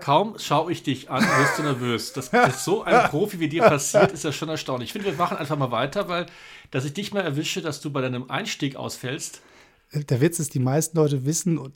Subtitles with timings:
[0.00, 2.12] Kaum schaue ich dich an, wirst du nervös.
[2.12, 4.88] Dass das so ein Profi wie dir passiert, ist ja schon erstaunlich.
[4.88, 6.26] Ich finde, wir machen einfach mal weiter, weil,
[6.70, 9.40] dass ich dich mal erwische, dass du bei deinem Einstieg ausfällst.
[9.92, 11.74] Der Witz ist, die meisten Leute wissen, und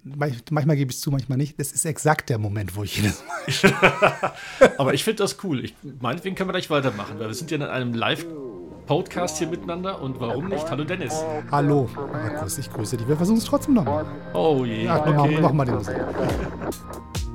[0.50, 3.22] manchmal gebe ich es zu, manchmal nicht, das ist exakt der Moment, wo ich jedes
[3.24, 4.32] Mal.
[4.78, 5.64] Aber ich finde das cool.
[5.64, 8.26] Ich, meinetwegen können wir gleich weitermachen, weil wir sind ja in einem Live-
[8.90, 10.68] Podcast hier miteinander und warum nicht?
[10.68, 11.14] Hallo Dennis.
[11.52, 13.06] Hallo, Markus, ich grüße dich.
[13.06, 14.04] Wir versuchen es trotzdem nochmal.
[14.34, 14.86] Oh je.
[14.86, 15.12] Ja, okay.
[15.14, 15.94] mach, mach mal den Musik.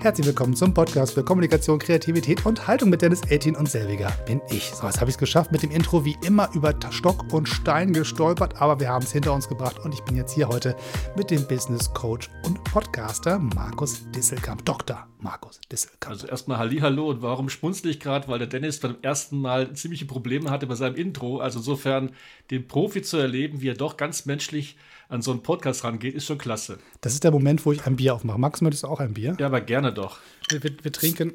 [0.05, 4.39] Herzlich willkommen zum Podcast für Kommunikation, Kreativität und Haltung mit Dennis Eltin und selbiger bin
[4.51, 4.65] ich.
[4.65, 7.91] So, jetzt habe ich es geschafft mit dem Intro wie immer über Stock und Stein
[7.91, 10.75] gestolpert, aber wir haben es hinter uns gebracht und ich bin jetzt hier heute
[11.18, 14.63] mit dem Business Coach und Podcaster Markus Disselkamp.
[14.63, 15.07] Dr.
[15.18, 16.11] Markus Disselkamp.
[16.11, 20.05] Also erstmal Hallo und warum schmunzle ich gerade, weil der Dennis beim ersten Mal ziemliche
[20.05, 21.39] Probleme hatte bei seinem Intro.
[21.39, 22.11] Also insofern
[22.51, 24.77] den Profi zu erleben, wie er doch ganz menschlich
[25.09, 26.79] an so einen Podcast rangeht, ist schon klasse.
[27.01, 28.39] Das ist der Moment, wo ich ein Bier aufmache.
[28.39, 29.36] Max, möchtest du auch ein Bier?
[29.39, 30.19] Ja, aber gerne doch.
[30.50, 31.33] Wir, wir, wir trinken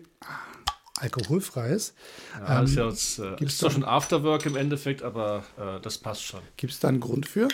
[1.01, 1.95] alkoholfreies.
[2.39, 5.99] Ja, ähm, ist ja jetzt, äh, ist zwar schon Afterwork im Endeffekt, aber äh, das
[5.99, 6.41] passt schon.
[6.57, 7.49] Gibt es da einen Grund für?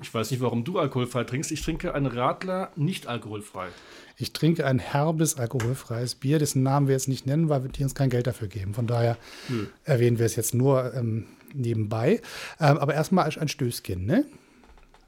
[0.00, 1.50] Ich weiß nicht, warum du alkoholfrei trinkst.
[1.50, 3.68] Ich trinke einen Radler nicht alkoholfrei.
[4.16, 7.94] Ich trinke ein herbes, alkoholfreies Bier, dessen Namen wir jetzt nicht nennen, weil die uns
[7.94, 8.74] kein Geld dafür geben.
[8.74, 9.16] Von daher
[9.48, 9.68] hm.
[9.84, 12.20] erwähnen wir es jetzt nur ähm, nebenbei.
[12.60, 14.24] Ähm, aber erstmal ein Stößchen, ne?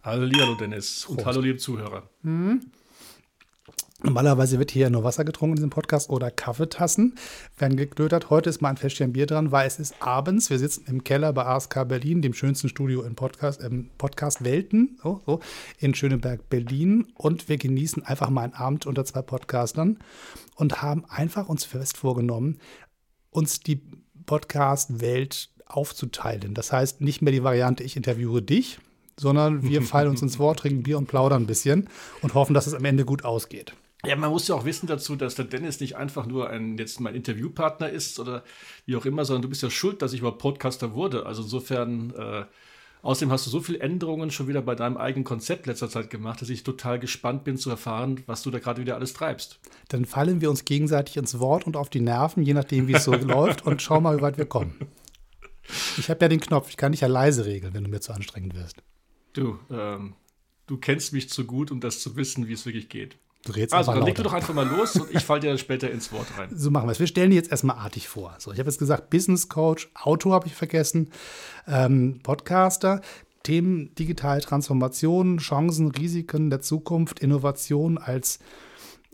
[0.03, 1.19] Hallo Dennis Prost.
[1.19, 2.09] und hallo liebe Zuhörer.
[2.23, 2.71] Mhm.
[4.03, 7.17] Normalerweise wird hier nur Wasser getrunken in diesem Podcast oder Kaffeetassen
[7.59, 8.31] werden geklötert.
[8.31, 10.49] Heute ist mal ein Fläschchen Bier dran, weil es ist abends.
[10.49, 14.99] Wir sitzen im Keller bei ASK Berlin, dem schönsten Studio in Podcast, ähm, Podcast Welten,
[15.03, 15.41] so, so,
[15.79, 17.09] in Schöneberg, Berlin.
[17.15, 19.99] Und wir genießen einfach mal einen Abend unter zwei Podcastern
[20.55, 22.59] und haben einfach uns fest vorgenommen,
[23.29, 23.83] uns die
[24.25, 26.55] Podcast-Welt aufzuteilen.
[26.55, 28.79] Das heißt, nicht mehr die Variante, ich interviewe dich,
[29.21, 31.89] sondern wir fallen uns ins Wort, trinken Bier und plaudern ein bisschen
[32.23, 33.75] und hoffen, dass es am Ende gut ausgeht.
[34.05, 37.01] Ja, man muss ja auch wissen dazu, dass der Dennis nicht einfach nur ein jetzt
[37.01, 38.45] mein Interviewpartner ist oder
[38.87, 41.27] wie auch immer, sondern du bist ja schuld, dass ich überhaupt Podcaster wurde.
[41.27, 42.45] Also insofern, äh,
[43.03, 46.41] außerdem hast du so viele Änderungen schon wieder bei deinem eigenen Konzept letzter Zeit gemacht,
[46.41, 49.61] dass ich total gespannt bin zu erfahren, was du da gerade wieder alles treibst.
[49.89, 53.05] Dann fallen wir uns gegenseitig ins Wort und auf die Nerven, je nachdem, wie es
[53.05, 54.77] so läuft und schau mal, wie weit wir kommen.
[55.99, 58.13] Ich habe ja den Knopf, ich kann dich ja leise regeln, wenn du mir zu
[58.15, 58.83] anstrengend wirst.
[59.33, 60.15] Du, ähm,
[60.67, 63.17] du kennst mich zu gut, um das zu wissen, wie es wirklich geht.
[63.45, 65.59] Du redest also, dann leg du doch einfach mal los und ich falle dir dann
[65.59, 66.51] später ins Wort rein.
[66.55, 67.01] So machen wir es.
[67.01, 68.35] Wir stellen die jetzt erstmal artig vor.
[68.39, 71.11] So, ich habe jetzt gesagt, Business Coach, Autor habe ich vergessen,
[71.67, 73.01] ähm, Podcaster,
[73.43, 78.41] Themen digitale Transformation, Chancen, Risiken der Zukunft, Innovation als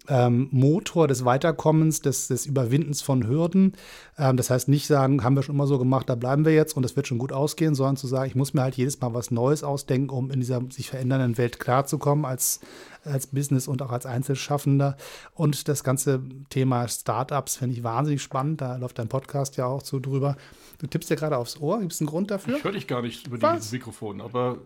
[0.08, 3.72] ähm, Motor des Weiterkommens, des, des Überwindens von Hürden.
[4.18, 6.76] Ähm, das heißt, nicht sagen, haben wir schon immer so gemacht, da bleiben wir jetzt
[6.76, 9.14] und es wird schon gut ausgehen, sondern zu sagen, ich muss mir halt jedes Mal
[9.14, 12.60] was Neues ausdenken, um in dieser sich verändernden Welt klarzukommen als,
[13.04, 14.96] als Business und auch als Einzelschaffender.
[15.34, 18.60] Und das ganze Thema Startups finde ich wahnsinnig spannend.
[18.60, 20.36] Da läuft dein Podcast ja auch so drüber.
[20.78, 21.80] Du tippst dir gerade aufs Ohr.
[21.80, 22.56] Gibt es einen Grund dafür?
[22.56, 23.70] Ich höre dich gar nicht über was?
[23.70, 24.58] die Mikrofon, aber.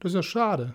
[0.00, 0.74] Das ist ja schade.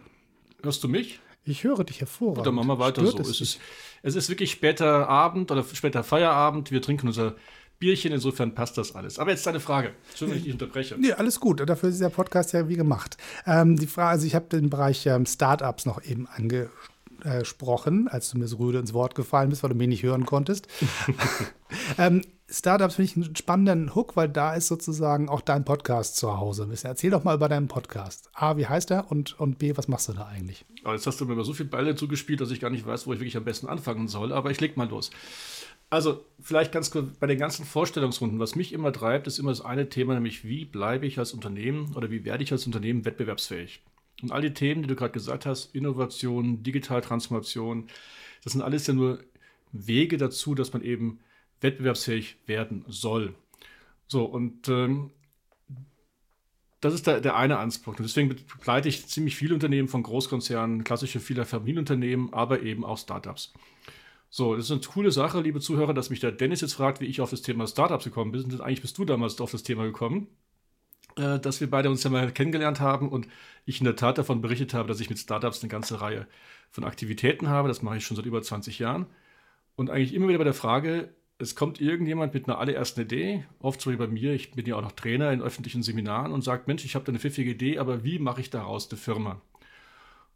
[0.63, 1.19] Hörst du mich?
[1.43, 2.45] Ich höre dich hervorragend.
[2.45, 3.31] Dann machen wir weiter Stört so.
[3.31, 3.59] Es, ist,
[4.03, 6.71] es ist wirklich später Abend oder später Feierabend.
[6.71, 7.35] Wir trinken unser
[7.79, 9.17] Bierchen, insofern passt das alles.
[9.17, 9.93] Aber jetzt deine Frage.
[10.09, 10.95] Entschuldigung, wenn ich dich unterbreche.
[10.99, 11.67] Nee, alles gut.
[11.67, 13.17] Dafür ist der Podcast ja wie gemacht.
[13.47, 18.37] Ähm, die Frage, also ich habe den Bereich ähm, Startups noch eben angesprochen, als du
[18.37, 20.67] mir so rüde ins Wort gefallen bist, weil du mich nicht hören konntest.
[21.97, 26.37] ähm, Startups finde ich einen spannenden Hook, weil da ist sozusagen auch dein Podcast zu
[26.37, 26.67] Hause.
[26.83, 28.29] Erzähl doch mal über deinen Podcast.
[28.33, 29.09] A, wie heißt er?
[29.09, 30.65] Und, und B, was machst du da eigentlich?
[30.83, 33.13] Oh, jetzt hast du mir so viele Bälle zugespielt, dass ich gar nicht weiß, wo
[33.13, 34.33] ich wirklich am besten anfangen soll.
[34.33, 35.11] Aber ich leg mal los.
[35.89, 38.39] Also, vielleicht ganz kurz bei den ganzen Vorstellungsrunden.
[38.39, 41.93] Was mich immer treibt, ist immer das eine Thema, nämlich wie bleibe ich als Unternehmen
[41.95, 43.81] oder wie werde ich als Unternehmen wettbewerbsfähig?
[44.23, 47.87] Und all die Themen, die du gerade gesagt hast, Innovation, Digitaltransformation,
[48.43, 49.19] das sind alles ja nur
[49.71, 51.19] Wege dazu, dass man eben
[51.61, 53.35] wettbewerbsfähig werden soll.
[54.07, 55.11] So, und ähm,
[56.81, 57.93] das ist der, der eine Anspruch.
[57.97, 62.97] Und deswegen begleite ich ziemlich viele Unternehmen von Großkonzernen, klassische viele Familienunternehmen, aber eben auch
[62.97, 63.53] Startups.
[64.29, 67.05] So, das ist eine coole Sache, liebe Zuhörer, dass mich der Dennis jetzt fragt, wie
[67.05, 68.61] ich auf das Thema Startups gekommen bin.
[68.61, 70.27] Eigentlich bist du damals auf das Thema gekommen,
[71.17, 73.27] äh, dass wir beide uns ja mal kennengelernt haben und
[73.65, 76.27] ich in der Tat davon berichtet habe, dass ich mit Startups eine ganze Reihe
[76.69, 77.67] von Aktivitäten habe.
[77.67, 79.05] Das mache ich schon seit über 20 Jahren.
[79.75, 83.81] Und eigentlich immer wieder bei der Frage, es kommt irgendjemand mit einer allerersten Idee, oft
[83.81, 86.67] so wie bei mir, ich bin ja auch noch Trainer in öffentlichen Seminaren und sagt,
[86.67, 89.41] Mensch, ich habe da eine pfiffige Idee, aber wie mache ich daraus eine Firma?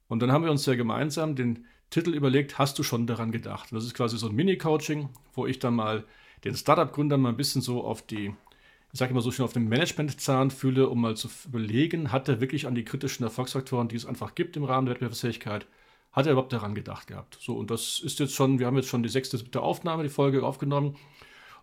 [0.08, 3.72] Und dann haben wir uns ja gemeinsam den Titel überlegt, hast du schon daran gedacht?
[3.72, 6.06] Und das ist quasi so ein Mini-Coaching, wo ich dann mal
[6.44, 8.34] den Startup-Gründern mal ein bisschen so auf die,
[8.96, 12.40] ich sage immer so schön, auf den Management-Zahn fühle, um mal zu überlegen, hat er
[12.40, 15.68] wirklich an die kritischen Erfolgsfaktoren, die es einfach gibt im Rahmen der Wettbewerbsfähigkeit,
[16.14, 17.38] hat er überhaupt daran gedacht gehabt?
[17.42, 20.10] So, und das ist jetzt schon, wir haben jetzt schon die sechste, siebte Aufnahme, die
[20.10, 20.92] Folge aufgenommen.
[20.92, 20.98] Und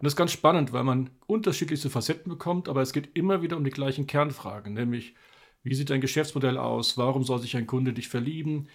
[0.03, 3.65] das ist ganz spannend, weil man unterschiedlichste Facetten bekommt, aber es geht immer wieder um
[3.65, 5.15] die gleichen Kernfragen, nämlich,
[5.63, 6.99] wie sieht dein Geschäftsmodell aus?
[6.99, 8.69] Warum soll sich ein Kunde dich verlieben?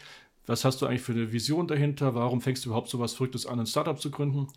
[0.48, 2.15] Was hast du eigentlich für eine Vision dahinter?
[2.15, 4.48] Warum fängst du überhaupt so was Verrücktes an, ein Startup zu gründen?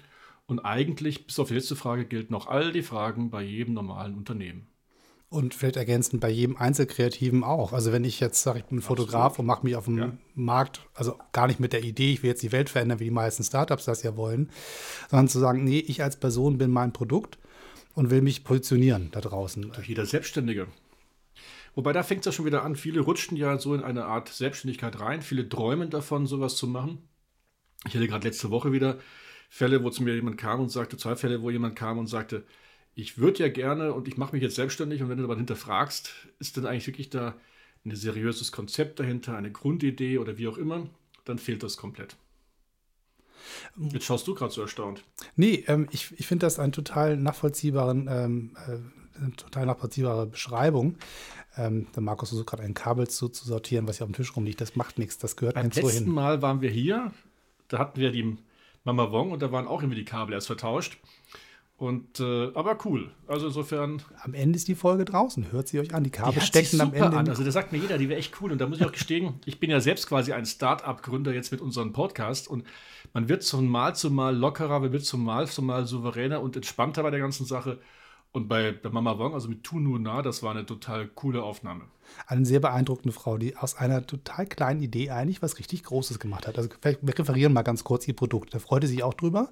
[0.50, 4.16] Und eigentlich, bis auf die letzte Frage, gilt noch all die Fragen bei jedem normalen
[4.16, 4.66] Unternehmen.
[5.28, 7.72] Und vielleicht ergänzend bei jedem Einzelkreativen auch.
[7.72, 9.38] Also wenn ich jetzt sage, ich bin Fotograf Absolut.
[9.38, 10.12] und mache mich auf dem ja.
[10.34, 13.10] Markt, also gar nicht mit der Idee, ich will jetzt die Welt verändern, wie die
[13.12, 14.50] meisten Startups das ja wollen,
[15.08, 17.38] sondern zu sagen, nee, ich als Person bin mein Produkt
[17.94, 19.70] und will mich positionieren da draußen.
[19.70, 20.66] Durch jeder Selbstständige.
[21.76, 22.74] Wobei da fängt es ja schon wieder an.
[22.74, 25.22] Viele rutschen ja so in eine Art Selbstständigkeit rein.
[25.22, 27.08] Viele träumen davon, sowas zu machen.
[27.86, 28.98] Ich hatte gerade letzte Woche wieder
[29.52, 32.44] Fälle, wo zu mir jemand kam und sagte, zwei Fälle, wo jemand kam und sagte,
[32.94, 36.12] ich würde ja gerne und ich mache mich jetzt selbstständig und wenn du aber hinterfragst,
[36.38, 37.34] ist denn eigentlich wirklich da
[37.84, 40.88] ein seriöses Konzept dahinter, eine Grundidee oder wie auch immer,
[41.24, 42.16] dann fehlt das komplett.
[43.76, 45.02] Jetzt schaust du gerade so erstaunt.
[45.34, 50.96] Nee, ähm, ich, ich finde das einen total nachvollziehbaren, ähm, äh, eine total nachvollziehbare Beschreibung.
[51.56, 54.36] Ähm, der Markus versucht gerade ein Kabel zu, zu sortieren, was hier auf dem Tisch
[54.36, 54.60] rumliegt.
[54.60, 56.08] Das macht nichts, das gehört Beim letzten hin.
[56.08, 57.12] Mal waren wir hier,
[57.68, 58.36] da hatten wir die
[58.84, 60.98] Mama Wong und da waren auch irgendwie die Kabel erst vertauscht.
[61.80, 63.10] Und, äh, aber cool.
[63.26, 64.02] Also insofern.
[64.22, 65.50] Am Ende ist die Folge draußen.
[65.50, 66.04] Hört sie euch an.
[66.04, 67.16] Die Kabel die stecken am Ende.
[67.16, 67.26] An.
[67.26, 68.52] Also, das sagt mir jeder, die wäre echt cool.
[68.52, 71.62] Und da muss ich auch gestehen, ich bin ja selbst quasi ein Start-up-Gründer jetzt mit
[71.62, 72.48] unserem Podcast.
[72.48, 72.64] Und
[73.14, 76.54] man wird von Mal zu Mal lockerer, man wird von Mal zu Mal souveräner und
[76.54, 77.78] entspannter bei der ganzen Sache.
[78.32, 81.42] Und bei, bei Mama Wong, also mit Tu Nu Na, das war eine total coole
[81.42, 81.84] Aufnahme.
[82.26, 86.46] Eine sehr beeindruckende Frau, die aus einer total kleinen Idee eigentlich was richtig Großes gemacht
[86.46, 86.56] hat.
[86.56, 88.54] Also wir referieren mal ganz kurz ihr Produkt.
[88.54, 89.50] Da freute sich auch drüber.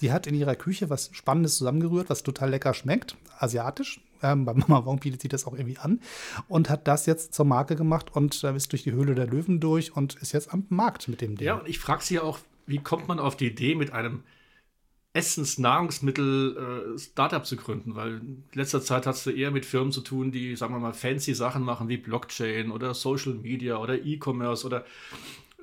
[0.00, 4.00] Die hat in ihrer Küche was Spannendes zusammengerührt, was total lecker schmeckt, asiatisch.
[4.22, 6.00] Ähm, bei Mama Wong bietet sie das auch irgendwie an
[6.46, 9.58] und hat das jetzt zur Marke gemacht und äh, ist durch die Höhle der Löwen
[9.58, 11.46] durch und ist jetzt am Markt mit dem Ding.
[11.46, 14.22] Ja, und ich frage sie auch, wie kommt man auf die Idee mit einem
[15.12, 20.00] Essens-, Nahrungsmittel, äh, zu gründen, weil in letzter Zeit hast du eher mit Firmen zu
[20.02, 24.66] tun, die, sagen wir mal, fancy Sachen machen wie Blockchain oder Social Media oder E-Commerce
[24.66, 24.84] oder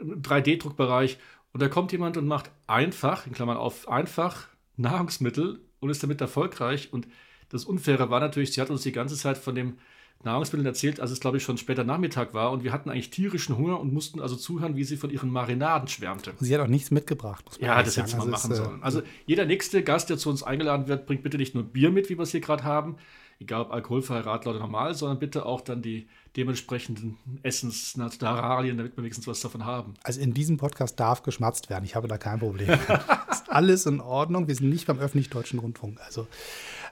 [0.01, 1.17] 3D-Druckbereich.
[1.53, 6.21] Und da kommt jemand und macht einfach, in Klammern auf, einfach Nahrungsmittel und ist damit
[6.21, 6.91] erfolgreich.
[6.91, 7.07] Und
[7.49, 9.77] das Unfaire war natürlich, sie hat uns die ganze Zeit von dem
[10.24, 12.52] Nahrungsmitteln erzählt, als es, glaube ich, schon später Nachmittag war.
[12.52, 15.88] Und wir hatten eigentlich tierischen Hunger und mussten also zuhören, wie sie von ihren Marinaden
[15.88, 16.34] schwärmte.
[16.40, 17.46] Sie hat auch nichts mitgebracht.
[17.60, 18.84] ja, das hätte sie mal also machen ist, äh, sollen.
[18.84, 22.10] Also jeder nächste Gast, der zu uns eingeladen wird, bringt bitte nicht nur Bier mit,
[22.10, 22.98] wie wir es hier gerade haben,
[23.40, 29.04] egal ob alkoholfrei, Radler oder normal, sondern bitte auch dann die dementsprechenden Essensnaturalien, damit wir
[29.04, 29.96] wenigstens was davon haben.
[30.04, 31.86] Also in diesem Podcast darf geschmatzt werden.
[31.86, 32.69] Ich habe da kein Problem.
[33.31, 34.48] ist alles in Ordnung.
[34.48, 36.00] Wir sind nicht beim öffentlich-deutschen Rundfunk.
[36.06, 36.28] Also,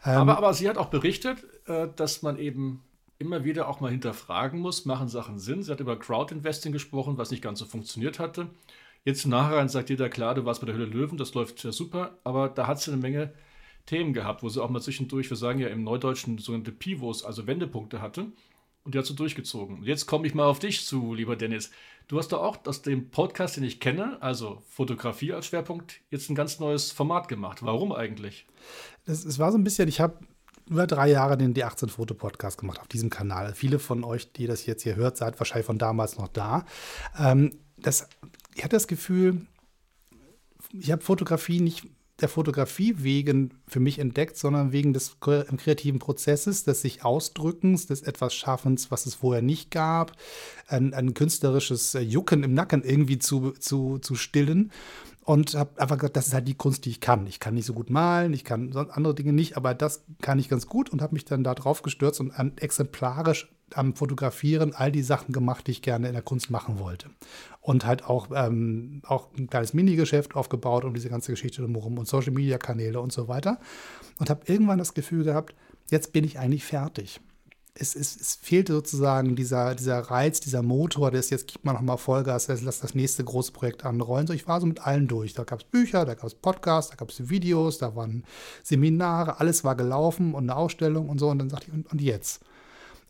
[0.04, 2.82] ähm, aber, aber sie hat auch berichtet, äh, dass man eben
[3.18, 5.64] immer wieder auch mal hinterfragen muss, machen Sachen Sinn.
[5.64, 8.50] Sie hat über Crowd-Investing gesprochen, was nicht ganz so funktioniert hatte.
[9.04, 12.18] Jetzt nachher sagt jeder, klar, du warst bei der Höhle Löwen, das läuft ja super,
[12.24, 13.34] aber da hat sie eine Menge
[13.86, 17.46] Themen gehabt, wo sie auch mal zwischendurch, wir sagen ja im Neudeutschen sogenannte Pivots, also
[17.46, 18.28] Wendepunkte hatte.
[18.84, 19.80] Und die hat sie durchgezogen.
[19.80, 21.72] Und jetzt komme ich mal auf dich zu, lieber Dennis.
[22.08, 26.30] Du hast da auch aus dem Podcast, den ich kenne, also Fotografie als Schwerpunkt, jetzt
[26.30, 27.64] ein ganz neues Format gemacht.
[27.64, 28.46] Warum eigentlich?
[29.08, 30.20] Es war so ein bisschen, ich habe
[30.68, 33.54] über drei Jahre den D18-Foto-Podcast gemacht auf diesem Kanal.
[33.54, 36.66] Viele von euch, die das jetzt hier hört, seid wahrscheinlich von damals noch da.
[37.18, 38.08] Ähm, das,
[38.56, 39.46] ich hatte das Gefühl,
[40.74, 41.88] ich habe Fotografie nicht
[42.22, 48.04] der Fotografie wegen für mich entdeckt, sondern wegen des kreativen Prozesses, des sich Ausdrückens, des
[48.04, 50.14] etwas Schaffens, was es vorher nicht gab,
[50.68, 54.72] ein, ein künstlerisches Jucken im Nacken irgendwie zu, zu, zu stillen
[55.26, 57.26] und habe einfach gesagt, das ist halt die Kunst, die ich kann.
[57.26, 60.50] Ich kann nicht so gut malen, ich kann andere Dinge nicht, aber das kann ich
[60.50, 64.92] ganz gut und habe mich dann da drauf gestürzt und an, exemplarisch am Fotografieren all
[64.92, 67.10] die Sachen gemacht, die ich gerne in der Kunst machen wollte.
[67.60, 72.08] Und halt auch, ähm, auch ein kleines Minigeschäft aufgebaut um diese ganze Geschichte drumherum und
[72.08, 73.60] Social-Media-Kanäle und so weiter.
[74.20, 75.56] Und habe irgendwann das Gefühl gehabt,
[75.90, 77.20] jetzt bin ich eigentlich fertig
[77.78, 81.98] es, es, es fehlte sozusagen dieser, dieser Reiz, dieser Motor, das jetzt gibt man nochmal
[81.98, 84.28] Vollgas, lass das nächste große Projekt anrollen.
[84.28, 85.34] So, ich war so mit allen durch.
[85.34, 88.24] Da gab es Bücher, da gab es Podcasts, da gab es Videos, da waren
[88.64, 91.28] Seminare, alles war gelaufen und eine Ausstellung und so.
[91.28, 92.46] Und dann sagte ich, und, und jetzt?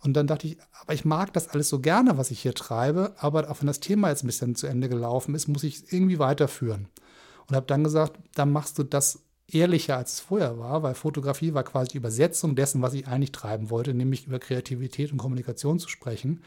[0.02, 3.14] Und dann dachte ich, aber ich mag das alles so gerne, was ich hier treibe,
[3.18, 5.94] aber auch wenn das Thema jetzt ein bisschen zu Ende gelaufen ist, muss ich es
[5.94, 6.88] irgendwie weiterführen.
[7.48, 9.20] Und habe dann gesagt, dann machst du das
[9.52, 13.32] ehrlicher, als es vorher war, weil Fotografie war quasi die Übersetzung dessen, was ich eigentlich
[13.32, 16.42] treiben wollte, nämlich über Kreativität und Kommunikation zu sprechen.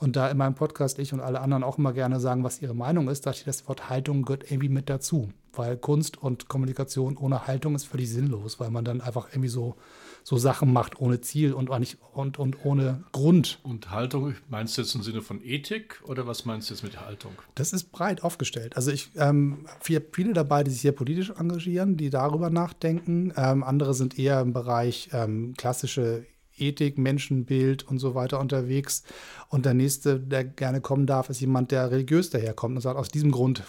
[0.00, 2.74] Und da in meinem Podcast ich und alle anderen auch immer gerne sagen, was ihre
[2.74, 5.32] Meinung ist, dachte ich, das Wort Haltung gehört irgendwie mit dazu.
[5.52, 9.74] Weil Kunst und Kommunikation ohne Haltung ist völlig sinnlos, weil man dann einfach irgendwie so,
[10.22, 13.58] so Sachen macht ohne Ziel und, auch nicht, und, und ohne Grund.
[13.64, 17.00] Und Haltung, meinst du jetzt im Sinne von Ethik oder was meinst du jetzt mit
[17.00, 17.32] Haltung?
[17.56, 18.76] Das ist breit aufgestellt.
[18.76, 23.32] Also ich ähm, viele, viele dabei, die sich sehr politisch engagieren, die darüber nachdenken.
[23.36, 26.24] Ähm, andere sind eher im Bereich ähm, klassische
[26.60, 29.02] Ethik, Menschenbild und so weiter unterwegs.
[29.48, 33.08] Und der nächste, der gerne kommen darf, ist jemand, der religiös daherkommt und sagt, aus
[33.08, 33.64] diesem Grund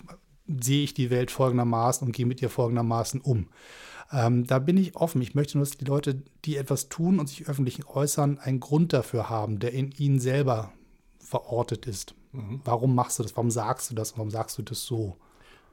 [0.48, 3.48] sehe ich die Welt folgendermaßen und gehe mit ihr folgendermaßen um.
[4.12, 5.22] Ähm, da bin ich offen.
[5.22, 8.94] Ich möchte nur, dass die Leute, die etwas tun und sich öffentlich äußern, einen Grund
[8.94, 10.74] dafür haben, der in ihnen selber
[11.20, 12.16] verortet ist.
[12.32, 12.62] Mhm.
[12.64, 13.36] Warum machst du das?
[13.36, 14.18] Warum sagst du das?
[14.18, 15.18] Warum sagst du das so?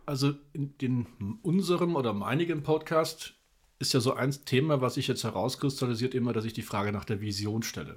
[0.04, 1.06] Also in, in
[1.42, 3.35] unserem oder meinigen Podcast
[3.78, 7.04] ist ja so ein Thema, was sich jetzt herauskristallisiert, immer, dass ich die Frage nach
[7.04, 7.96] der Vision stelle.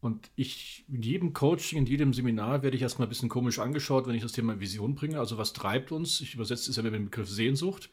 [0.00, 4.06] Und ich, in jedem Coaching, in jedem Seminar werde ich erstmal ein bisschen komisch angeschaut,
[4.06, 5.18] wenn ich das Thema Vision bringe.
[5.18, 6.20] Also was treibt uns?
[6.22, 7.90] Ich übersetze es ja mit dem Begriff Sehnsucht.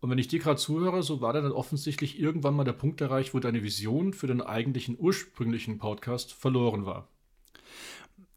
[0.00, 3.34] Und wenn ich dir gerade zuhöre, so war dann offensichtlich irgendwann mal der Punkt erreicht,
[3.34, 7.08] wo deine Vision für den eigentlichen ursprünglichen Podcast verloren war.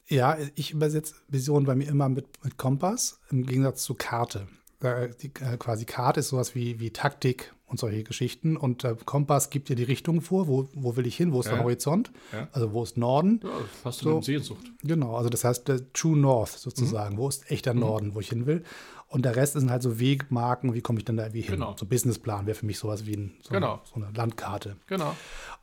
[0.08, 4.48] Ja, ich übersetze Vision bei mir immer mit, mit Kompass im Gegensatz zu Karte
[4.82, 8.58] die, äh, quasi Karte ist sowas wie, wie Taktik und solche Geschichten.
[8.58, 11.48] Und äh, Kompass gibt dir die Richtung vor, wo, wo will ich hin, wo ist
[11.48, 11.54] ja.
[11.54, 12.48] der Horizont, ja.
[12.52, 13.42] also wo ist Norden.
[13.44, 13.50] Ja,
[13.84, 14.22] passt so.
[14.22, 14.72] Sehnsucht.
[14.84, 17.20] Genau, also das heißt der True North sozusagen, mhm.
[17.20, 17.80] wo ist echter mhm.
[17.82, 18.64] Norden, wo ich hin will.
[19.08, 21.56] Und der Rest sind halt so Wegmarken, wie komme ich dann da irgendwie hin.
[21.56, 21.76] Genau.
[21.78, 23.74] So ein Businessplan wäre für mich sowas wie ein, so, genau.
[23.74, 24.78] eine, so eine Landkarte.
[24.88, 25.16] Genau.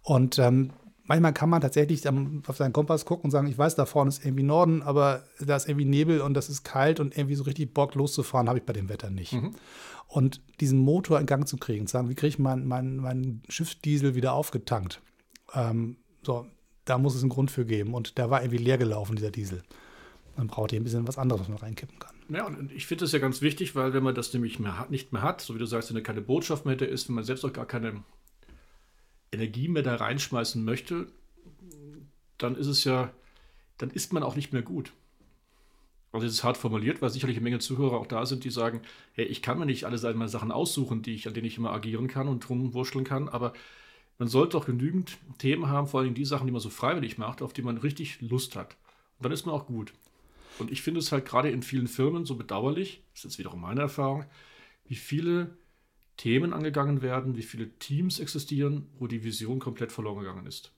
[0.02, 0.73] Und ähm,
[1.06, 4.25] manchmal kann man tatsächlich auf seinen Kompass gucken und sagen, ich weiß, da vorne ist
[4.25, 7.72] irgendwie Norden, aber da ist irgendwie Nebel und das ist kalt und irgendwie so richtig
[7.72, 9.32] Bock loszufahren habe ich bei dem Wetter nicht.
[9.32, 9.52] Mhm.
[10.08, 13.42] Und diesen Motor in Gang zu kriegen, zu sagen, wie kriege ich meinen mein, mein
[13.48, 15.00] Schiffsdiesel wieder aufgetankt?
[15.52, 16.46] Ähm, so,
[16.84, 17.94] da muss es einen Grund für geben.
[17.94, 19.62] Und der war irgendwie leer gelaufen, dieser Diesel.
[20.36, 22.14] Dann braucht ihr ein bisschen was anderes, was man reinkippen kann.
[22.28, 24.90] Ja, und ich finde das ja ganz wichtig, weil wenn man das nämlich mehr hat,
[24.90, 27.14] nicht mehr hat, so wie du sagst, wenn er keine Botschaft mehr hätte, ist, wenn
[27.14, 28.02] man selbst auch gar keine
[29.37, 31.07] Energie mehr da reinschmeißen möchte,
[32.38, 33.12] dann ist es ja,
[33.78, 34.93] dann ist man auch nicht mehr gut.
[36.12, 38.81] Also das ist hart formuliert, weil sicherlich eine Menge Zuhörer auch da sind, die sagen,
[39.12, 41.73] hey, ich kann mir nicht alle meine Sachen aussuchen, die ich, an denen ich immer
[41.73, 43.52] agieren kann und rumwurschteln kann, aber
[44.19, 47.43] man sollte doch genügend Themen haben, vor allem die Sachen, die man so freiwillig macht,
[47.43, 48.76] auf die man richtig Lust hat.
[49.19, 49.93] Und dann ist man auch gut.
[50.59, 53.61] Und ich finde es halt gerade in vielen Firmen so bedauerlich, das ist jetzt wiederum
[53.61, 54.25] meine Erfahrung,
[54.87, 55.57] wie viele
[56.16, 60.73] Themen angegangen werden, wie viele Teams existieren, wo die Vision komplett verloren gegangen ist.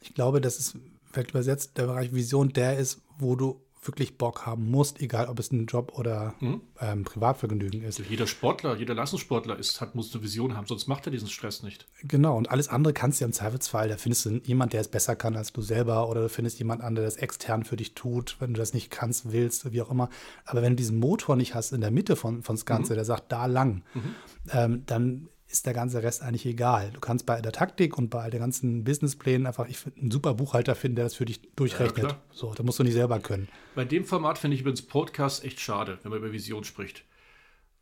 [0.00, 4.46] Ich glaube, das ist vielleicht übersetzt der Bereich Vision der ist, wo du wirklich Bock
[4.46, 6.60] haben musst, egal ob es ein Job oder mhm.
[6.80, 7.98] ähm, Privatvergnügen ist.
[7.98, 11.28] Also jeder Sportler, jeder Leistungssportler ist, hat, muss eine Vision haben, sonst macht er diesen
[11.28, 11.86] Stress nicht.
[12.02, 14.88] Genau, und alles andere kannst du ja im Zweifelsfall, da findest du jemanden, der es
[14.88, 17.94] besser kann als du selber oder du findest jemanden an, der das extern für dich
[17.94, 20.08] tut, wenn du das nicht kannst, willst, wie auch immer.
[20.44, 22.96] Aber wenn du diesen Motor nicht hast in der Mitte von, von das Ganze, mhm.
[22.96, 24.14] der sagt, da lang, mhm.
[24.52, 26.90] ähm, dann ist der ganze Rest eigentlich egal.
[26.92, 30.74] Du kannst bei der Taktik und bei den ganzen Businessplänen einfach ich einen super Buchhalter
[30.74, 32.10] finden, der das für dich durchrechnet.
[32.10, 33.48] Ja, so, da musst du nicht selber können.
[33.76, 37.04] Bei dem Format finde ich übrigens Podcast echt schade, wenn man über Vision spricht.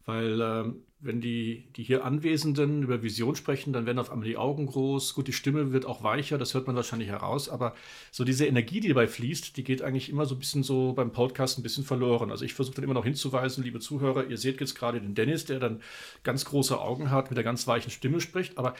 [0.04, 4.36] Weil ähm, wenn die, die hier Anwesenden über Vision sprechen, dann werden auf einmal die
[4.36, 5.14] Augen groß.
[5.14, 7.48] Gut, die Stimme wird auch weicher, das hört man wahrscheinlich heraus.
[7.48, 7.74] Aber
[8.10, 11.12] so diese Energie, die dabei fließt, die geht eigentlich immer so ein bisschen so beim
[11.12, 12.30] Podcast ein bisschen verloren.
[12.30, 15.44] Also ich versuche dann immer noch hinzuweisen, liebe Zuhörer, ihr seht jetzt gerade den Dennis,
[15.44, 15.82] der dann
[16.22, 18.56] ganz große Augen hat, mit der ganz weichen Stimme spricht.
[18.56, 18.74] Aber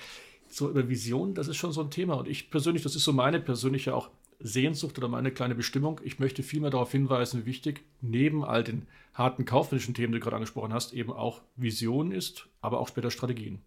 [0.49, 2.15] so über Vision, das ist schon so ein Thema.
[2.15, 4.11] Und ich persönlich, das ist so meine persönliche auch
[4.43, 6.01] Sehnsucht oder meine kleine Bestimmung.
[6.05, 10.25] Ich möchte vielmehr darauf hinweisen, wie wichtig neben all den harten kaufmännischen Themen, die du
[10.25, 13.61] gerade angesprochen hast, eben auch Vision ist, aber auch später Strategien.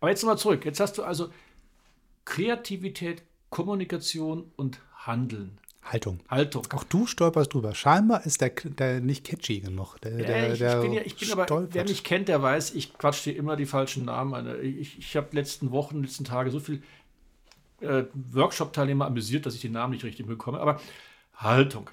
[0.00, 0.64] Aber jetzt nochmal zurück.
[0.64, 1.30] Jetzt hast du also
[2.24, 5.58] Kreativität, Kommunikation und Handeln.
[5.82, 6.18] Haltung.
[6.28, 6.66] Haltung.
[6.72, 7.74] Auch du stolperst drüber.
[7.74, 9.96] Scheinbar ist der, der nicht catchy genug.
[10.00, 12.74] Der, ja, der, ich, der bin ja, ich bin aber, wer mich kennt, der weiß,
[12.74, 14.60] ich quatsche dir immer die falschen Namen.
[14.62, 16.82] Ich, ich habe letzten Wochen, letzten Tage so viel
[17.80, 20.60] äh, Workshop-Teilnehmer amüsiert, dass ich den Namen nicht richtig bekomme.
[20.60, 20.80] Aber
[21.34, 21.90] Haltung.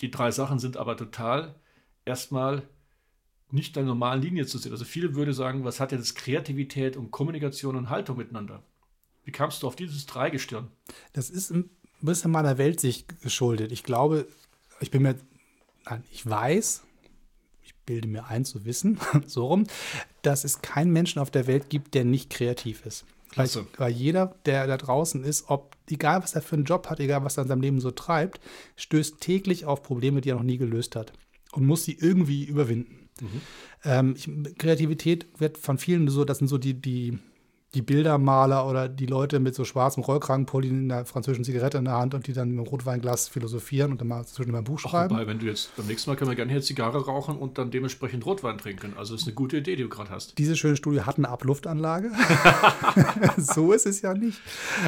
[0.00, 1.54] Die drei Sachen sind aber total
[2.04, 2.62] erstmal
[3.50, 4.72] nicht der normalen Linie zu sehen.
[4.72, 8.62] Also viele würde sagen, was hat das Kreativität und Kommunikation und Haltung miteinander?
[9.24, 10.68] Wie kamst du auf dieses Dreigestirn?
[11.12, 13.72] Das ist ein bisschen meiner Weltsicht geschuldet.
[13.72, 14.26] Ich glaube,
[14.80, 15.16] ich bin mir,
[16.10, 16.82] ich weiß,
[17.62, 19.66] ich bilde mir ein zu wissen, so rum,
[20.22, 23.04] dass es keinen Menschen auf der Welt gibt, der nicht kreativ ist.
[23.36, 23.48] Weil,
[23.78, 27.24] weil, jeder, der da draußen ist, ob, egal was er für einen Job hat, egal
[27.24, 28.40] was er in seinem Leben so treibt,
[28.76, 31.12] stößt täglich auf Probleme, die er noch nie gelöst hat
[31.52, 33.08] und muss sie irgendwie überwinden.
[33.20, 33.40] Mhm.
[33.84, 37.18] Ähm, ich, Kreativität wird von vielen so, das sind so die, die,
[37.74, 41.94] die Bildermaler oder die Leute mit so schwarzem Rollkragenpulli in der französischen Zigarette in der
[41.94, 44.78] Hand und die dann mit einem Rotweinglas philosophieren und dann mal zwischen mal ein Buch
[44.78, 45.14] schreiben.
[45.14, 47.58] Ach, wobei, wenn du jetzt beim nächsten Mal können wir gerne hier Zigarre rauchen und
[47.58, 48.94] dann dementsprechend Rotwein trinken.
[48.96, 50.38] Also ist eine gute Idee, die du gerade hast.
[50.38, 52.12] Diese schöne Studie hat eine Abluftanlage.
[53.36, 54.40] so ist es ja nicht.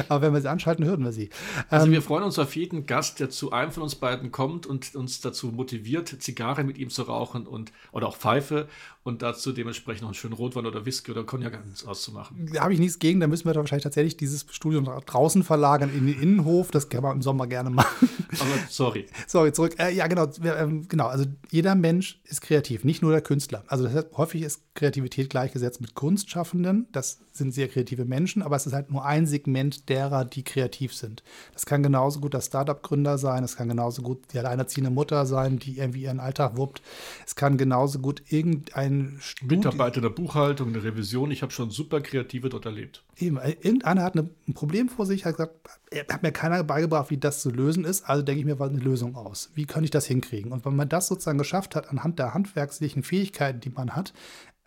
[0.07, 1.29] Aber wenn wir sie anschalten, hören wir sie.
[1.69, 4.65] Also ähm, wir freuen uns auf jeden Gast, der zu einem von uns beiden kommt
[4.65, 8.67] und uns dazu motiviert, Zigarre mit ihm zu rauchen und oder auch Pfeife
[9.07, 12.49] und dazu dementsprechend noch einen schönen Rotwein oder Whisky oder Cognac auszumachen.
[12.53, 15.91] Da habe ich nichts gegen, da müssen wir doch wahrscheinlich tatsächlich dieses Studium draußen verlagern
[15.93, 16.71] in den Innenhof.
[16.71, 18.09] Das kann man im Sommer gerne machen.
[18.39, 19.05] Aber sorry.
[19.27, 19.75] sorry, zurück.
[19.79, 20.27] Äh, ja, genau.
[20.43, 21.07] Ähm, genau.
[21.07, 23.63] Also jeder Mensch ist kreativ, nicht nur der Künstler.
[23.67, 26.87] Also das heißt, häufig ist Kreativität gleichgesetzt mit Kunstschaffenden.
[26.91, 30.93] Das sind sehr kreative Menschen, aber es ist halt nur ein Segment derer, die kreativ
[30.93, 31.23] sind.
[31.53, 35.59] Das kann genauso gut der Startup-Gründer sein, es kann genauso gut die alleinerziehende Mutter sein,
[35.59, 36.81] die irgendwie ihren Alltag wuppt.
[37.25, 41.31] Es kann genauso gut irgendein Studi Mitarbeiter der Buchhaltung, der Revision.
[41.31, 43.03] Ich habe schon super Kreative dort erlebt.
[43.17, 45.55] Eben, äh, irgendeiner hat ein Problem vor sich, hat gesagt,
[45.89, 48.79] er hat mir keiner beigebracht, wie das zu lösen ist, also denke ich mir eine
[48.79, 49.51] Lösung aus.
[49.55, 50.51] Wie kann ich das hinkriegen?
[50.51, 54.13] Und wenn man das sozusagen geschafft hat, anhand der handwerklichen Fähigkeiten, die man hat,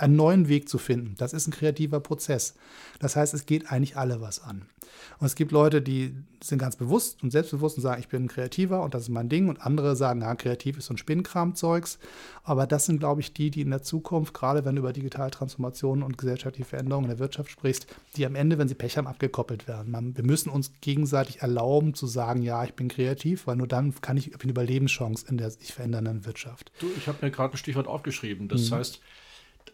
[0.00, 1.14] einen neuen Weg zu finden.
[1.19, 2.54] Das ist ein kreativer Prozess.
[2.99, 4.66] Das heißt, es geht eigentlich alle was an.
[5.19, 8.28] Und es gibt Leute, die sind ganz bewusst und selbstbewusst und sagen, ich bin ein
[8.28, 9.49] Kreativer und das ist mein Ding.
[9.49, 11.99] Und andere sagen, ja, kreativ ist so ein Spinnkram-Zeugs.
[12.42, 15.30] Aber das sind, glaube ich, die, die in der Zukunft, gerade wenn du über digitale
[15.30, 19.07] Transformationen und gesellschaftliche Veränderungen in der Wirtschaft sprichst, die am Ende, wenn sie Pech haben,
[19.07, 19.90] abgekoppelt werden.
[19.90, 23.95] Man, wir müssen uns gegenseitig erlauben zu sagen, ja, ich bin kreativ, weil nur dann
[24.00, 26.73] kann ich eine Überlebenschance in der sich verändernden Wirtschaft.
[26.80, 28.49] Du, ich habe mir gerade ein Stichwort aufgeschrieben.
[28.49, 28.76] Das mhm.
[28.76, 29.00] heißt,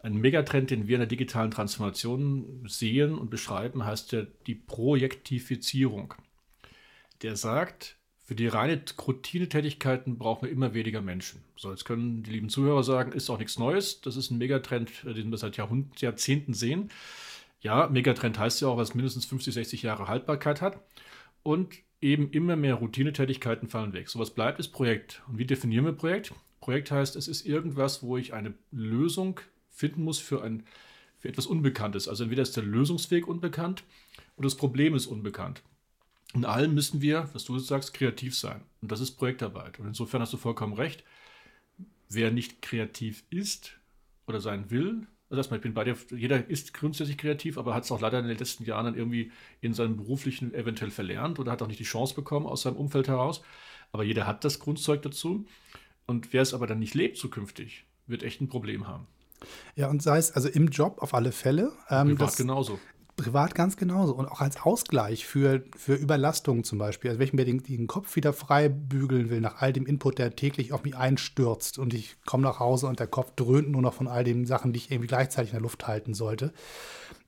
[0.07, 6.15] ein Megatrend, den wir in der digitalen Transformation sehen und beschreiben, heißt ja die Projektifizierung.
[7.23, 11.43] Der sagt, für die reine Routinetätigkeiten brauchen wir immer weniger Menschen.
[11.57, 14.01] So, jetzt können die lieben Zuhörer sagen, ist auch nichts Neues.
[14.01, 16.91] Das ist ein Megatrend, den wir seit Jahrhund Jahrzehnten sehen.
[17.61, 20.79] Ja, Megatrend heißt ja auch, was mindestens 50, 60 Jahre Haltbarkeit hat.
[21.43, 24.09] Und eben immer mehr Routinetätigkeiten fallen weg.
[24.09, 25.23] So was bleibt, ist Projekt.
[25.27, 26.33] Und wie definieren wir Projekt?
[26.61, 29.41] Projekt heißt, es ist irgendwas, wo ich eine Lösung
[29.77, 30.65] finden muss für, ein,
[31.19, 32.09] für etwas Unbekanntes.
[32.09, 33.85] Also entweder ist der Lösungsweg unbekannt
[34.37, 35.63] oder das Problem ist unbekannt.
[36.35, 38.63] In allem müssen wir, was du sagst, kreativ sein.
[38.81, 39.79] Und das ist Projektarbeit.
[39.79, 41.05] Und insofern hast du vollkommen recht.
[42.09, 43.79] Wer nicht kreativ ist
[44.27, 47.83] oder sein will, also erstmal, ich bin bei dir, jeder ist grundsätzlich kreativ, aber hat
[47.83, 51.51] es auch leider in den letzten Jahren dann irgendwie in seinem beruflichen eventuell verlernt oder
[51.51, 53.43] hat auch nicht die Chance bekommen aus seinem Umfeld heraus.
[53.91, 55.45] Aber jeder hat das Grundzeug dazu.
[56.07, 59.09] Und wer es aber dann nicht lebt zukünftig, wird echt ein Problem haben.
[59.75, 61.73] Ja, und sei es also im Job auf alle Fälle.
[61.91, 62.79] Ähm, privat genauso.
[63.17, 64.15] Privat ganz genauso.
[64.15, 67.11] Und auch als Ausgleich für, für Überlastungen zum Beispiel.
[67.11, 70.19] Also wenn ich mir den, den Kopf wieder frei bügeln will nach all dem Input,
[70.19, 73.83] der täglich auf mich einstürzt und ich komme nach Hause und der Kopf dröhnt nur
[73.83, 76.53] noch von all den Sachen, die ich irgendwie gleichzeitig in der Luft halten sollte.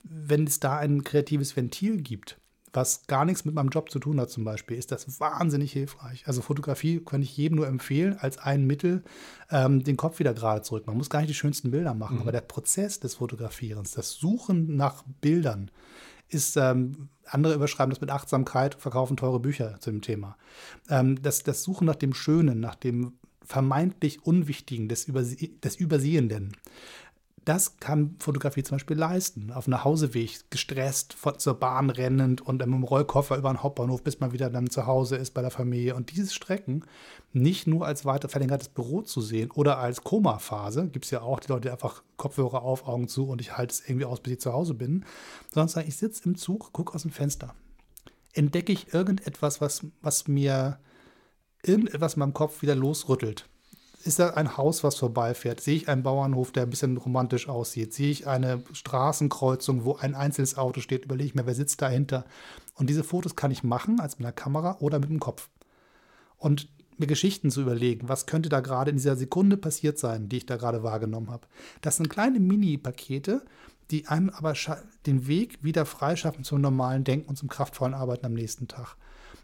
[0.03, 2.37] Wenn es da ein kreatives Ventil gibt,
[2.73, 6.27] was gar nichts mit meinem Job zu tun hat zum Beispiel, ist das wahnsinnig hilfreich.
[6.27, 9.03] Also Fotografie kann ich jedem nur empfehlen als ein Mittel,
[9.51, 10.87] ähm, den Kopf wieder gerade zurück.
[10.87, 12.21] Man muss gar nicht die schönsten Bilder machen, mhm.
[12.21, 15.71] aber der Prozess des Fotografierens, das Suchen nach Bildern,
[16.29, 20.37] ist, ähm, andere überschreiben das mit Achtsamkeit, verkaufen teure Bücher zu dem Thema.
[20.89, 26.55] Ähm, das, das Suchen nach dem Schönen, nach dem vermeintlich Unwichtigen, des, Überse des Übersehenden
[27.49, 29.51] das kann Fotografie zum Beispiel leisten.
[29.51, 34.19] Auf einem Nachhauseweg, gestresst, zur Bahn rennend und mit dem Rollkoffer über den Hauptbahnhof, bis
[34.19, 35.95] man wieder dann zu Hause ist bei der Familie.
[35.95, 36.85] Und diese Strecken
[37.33, 41.39] nicht nur als weiter verlängertes Büro zu sehen oder als Koma-Phase, gibt es ja auch
[41.39, 44.33] die Leute, die einfach Kopfhörer auf, Augen zu und ich halte es irgendwie aus, bis
[44.33, 45.03] ich zu Hause bin,
[45.51, 47.55] sondern sagen, ich sitze im Zug, gucke aus dem Fenster.
[48.33, 50.77] Entdecke ich irgendetwas, was, was mir
[51.63, 53.49] irgendetwas in meinem Kopf wieder losrüttelt
[54.03, 55.61] ist da ein Haus, was vorbeifährt?
[55.61, 57.93] Sehe ich einen Bauernhof, der ein bisschen romantisch aussieht?
[57.93, 61.05] Sehe ich eine Straßenkreuzung, wo ein einzelnes Auto steht?
[61.05, 62.25] Überlege ich mir, wer sitzt dahinter?
[62.75, 65.49] Und diese Fotos kann ich machen, als mit einer Kamera oder mit dem Kopf.
[66.37, 70.37] Und mir Geschichten zu überlegen, was könnte da gerade in dieser Sekunde passiert sein, die
[70.37, 71.47] ich da gerade wahrgenommen habe.
[71.81, 73.45] Das sind kleine Mini-Pakete,
[73.91, 74.53] die einem aber
[75.05, 78.95] den Weg wieder freischaffen zum normalen Denken und zum kraftvollen Arbeiten am nächsten Tag.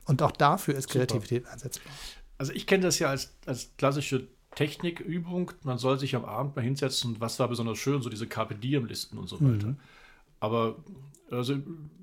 [0.05, 1.53] Und auch dafür ist Kreativität Super.
[1.53, 1.93] einsetzbar.
[2.37, 5.51] Also ich kenne das ja als, als klassische Technikübung.
[5.63, 9.17] Man soll sich am Abend mal hinsetzen, was war besonders schön, so diese Carpe Diem-Listen
[9.17, 9.67] und so weiter.
[9.67, 9.77] Mhm.
[10.39, 10.77] Aber
[11.31, 11.55] also,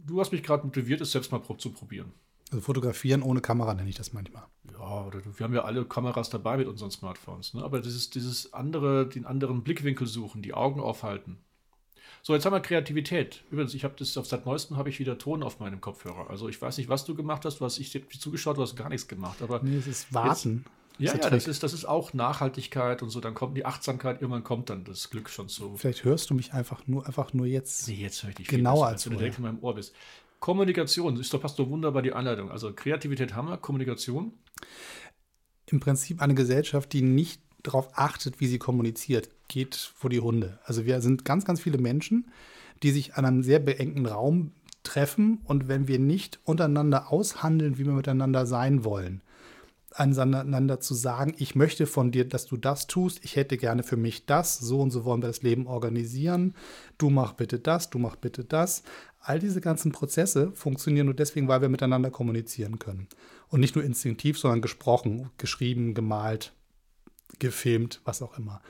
[0.07, 2.13] du hast mich gerade motiviert, es selbst mal zu probieren.
[2.51, 4.43] Also fotografieren ohne Kamera nenne ich das manchmal.
[4.73, 7.55] Ja, wir haben ja alle Kameras dabei mit unseren Smartphones.
[7.55, 7.63] Ne?
[7.63, 11.39] Aber dieses, dieses andere, den anderen Blickwinkel suchen, die Augen aufhalten.
[12.23, 13.43] So, jetzt haben wir Kreativität.
[13.51, 16.29] Übrigens, ich habe das auf seit neuestem habe ich wieder Ton auf meinem Kopfhörer.
[16.29, 17.61] Also ich weiß nicht, was du gemacht hast.
[17.61, 19.41] Hast ich dir zugeschaut, du hast gar nichts gemacht.
[19.41, 20.59] Aber nee, es ist Warten.
[20.59, 23.21] Jetzt, Ja, ja, das ist, das ist auch Nachhaltigkeit und so.
[23.21, 25.77] Dann kommt die Achtsamkeit, irgendwann kommt dann das Glück schon so.
[25.77, 27.89] Vielleicht hörst du mich einfach nur, einfach nur jetzt.
[27.89, 29.95] Nee, jetzt höre ich dich genauer als, als wenn du direkt in meinem Ohr bist.
[30.39, 32.51] Kommunikation, ist doch passt doch wunderbar die Einleitung.
[32.51, 34.33] Also Kreativität haben wir, Kommunikation.
[35.67, 40.61] Im Prinzip eine Gesellschaft, die nicht darauf achtet, wie sie kommuniziert, geht vor die Hunde.
[40.65, 42.31] Also wir sind ganz, ganz viele Menschen,
[42.83, 47.87] die sich an einem sehr beengten Raum treffen und wenn wir nicht untereinander aushandeln, wie
[47.87, 49.23] wir miteinander sein wollen,
[49.95, 53.97] aneinander zu sagen, ich möchte von dir, dass du das tust, ich hätte gerne für
[53.97, 56.55] mich das, so und so wollen wir das Leben organisieren,
[56.99, 58.83] du mach bitte das, du mach bitte das.
[59.21, 63.07] All diese ganzen Prozesse funktionieren nur deswegen, weil wir miteinander kommunizieren können.
[63.49, 66.53] Und nicht nur instinktiv, sondern gesprochen, geschrieben, gemalt,
[67.39, 68.61] gefilmt, was auch immer.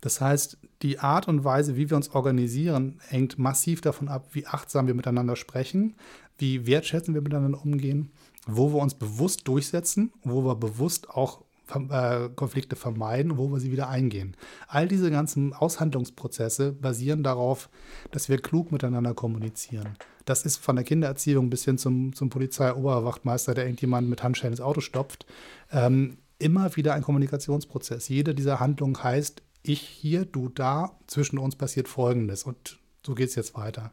[0.00, 4.46] Das heißt, die Art und Weise, wie wir uns organisieren, hängt massiv davon ab, wie
[4.46, 5.96] achtsam wir miteinander sprechen,
[6.38, 8.12] wie wertschätzend wir miteinander umgehen
[8.46, 11.42] wo wir uns bewusst durchsetzen, wo wir bewusst auch
[11.74, 14.36] äh, Konflikte vermeiden, wo wir sie wieder eingehen.
[14.68, 17.68] All diese ganzen Aushandlungsprozesse basieren darauf,
[18.12, 19.96] dass wir klug miteinander kommunizieren.
[20.24, 24.60] Das ist von der Kindererziehung bis hin zum, zum Polizeioberwachtmeister, der irgendjemand mit Handschellen ins
[24.60, 25.26] Auto stopft,
[25.72, 28.08] ähm, immer wieder ein Kommunikationsprozess.
[28.08, 33.28] Jede dieser Handlungen heißt, ich hier, du da, zwischen uns passiert Folgendes und so geht
[33.28, 33.92] es jetzt weiter.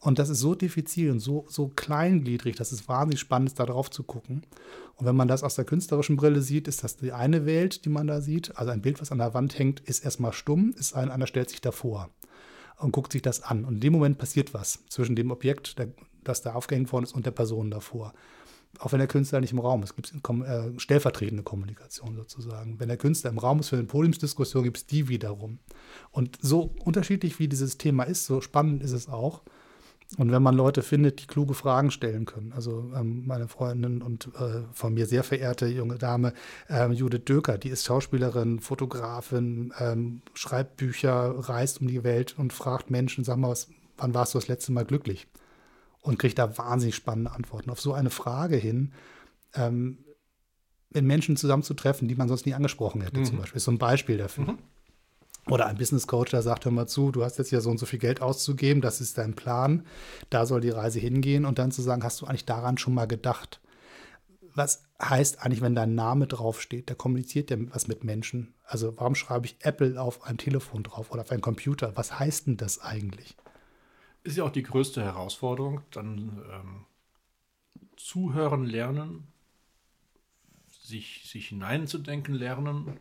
[0.00, 3.66] Und das ist so diffizil und so, so kleingliedrig, dass es wahnsinnig spannend ist, da
[3.66, 4.46] drauf zu gucken.
[4.94, 7.88] Und wenn man das aus der künstlerischen Brille sieht, ist das die eine Welt, die
[7.88, 8.56] man da sieht.
[8.56, 11.50] Also ein Bild, was an der Wand hängt, ist erstmal stumm, ist ein, einer stellt
[11.50, 12.10] sich davor
[12.78, 13.64] und guckt sich das an.
[13.64, 15.76] Und in dem Moment passiert was zwischen dem Objekt,
[16.22, 18.12] das da aufgehängt worden ist, und der Person davor.
[18.78, 22.78] Auch wenn der Künstler nicht im Raum ist, gibt es äh, stellvertretende Kommunikation sozusagen.
[22.78, 25.58] Wenn der Künstler im Raum ist für eine Podiumsdiskussion, gibt es die wiederum.
[26.10, 29.42] Und so unterschiedlich wie dieses Thema ist, so spannend ist es auch.
[30.16, 34.28] Und wenn man Leute findet, die kluge Fragen stellen können, also ähm, meine Freundin und
[34.40, 36.32] äh, von mir sehr verehrte junge Dame
[36.70, 42.54] ähm, Judith Döker, die ist Schauspielerin, Fotografin, ähm, schreibt Bücher, reist um die Welt und
[42.54, 43.68] fragt Menschen, sag mal, was,
[43.98, 45.26] wann warst du das letzte Mal glücklich?
[46.00, 47.68] Und kriegt da wahnsinnig spannende Antworten.
[47.68, 48.92] Auf so eine Frage hin,
[49.54, 49.98] ähm,
[50.90, 53.24] mit Menschen zusammenzutreffen, die man sonst nie angesprochen hätte, mhm.
[53.26, 54.44] zum Beispiel, ist so ein Beispiel dafür.
[54.44, 54.58] Mhm.
[55.50, 57.78] Oder ein Business Coach, der sagt, hör mal zu, du hast jetzt ja so und
[57.78, 59.86] so viel Geld auszugeben, das ist dein Plan,
[60.28, 63.06] da soll die Reise hingehen und dann zu sagen, hast du eigentlich daran schon mal
[63.06, 63.60] gedacht?
[64.54, 68.52] Was heißt eigentlich, wenn dein Name draufsteht, der kommuniziert ja was mit Menschen?
[68.64, 71.96] Also warum schreibe ich Apple auf ein Telefon drauf oder auf einen Computer?
[71.96, 73.34] Was heißt denn das eigentlich?
[74.24, 76.84] Ist ja auch die größte Herausforderung, dann ähm,
[77.96, 79.28] zuhören lernen,
[80.66, 82.98] sich, sich hineinzudenken lernen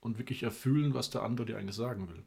[0.00, 2.24] und wirklich erfüllen, was der andere dir eigentlich sagen will.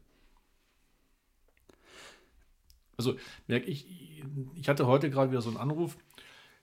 [2.97, 3.15] Also
[3.47, 4.23] merke ich,
[4.55, 5.97] ich hatte heute gerade wieder so einen Anruf,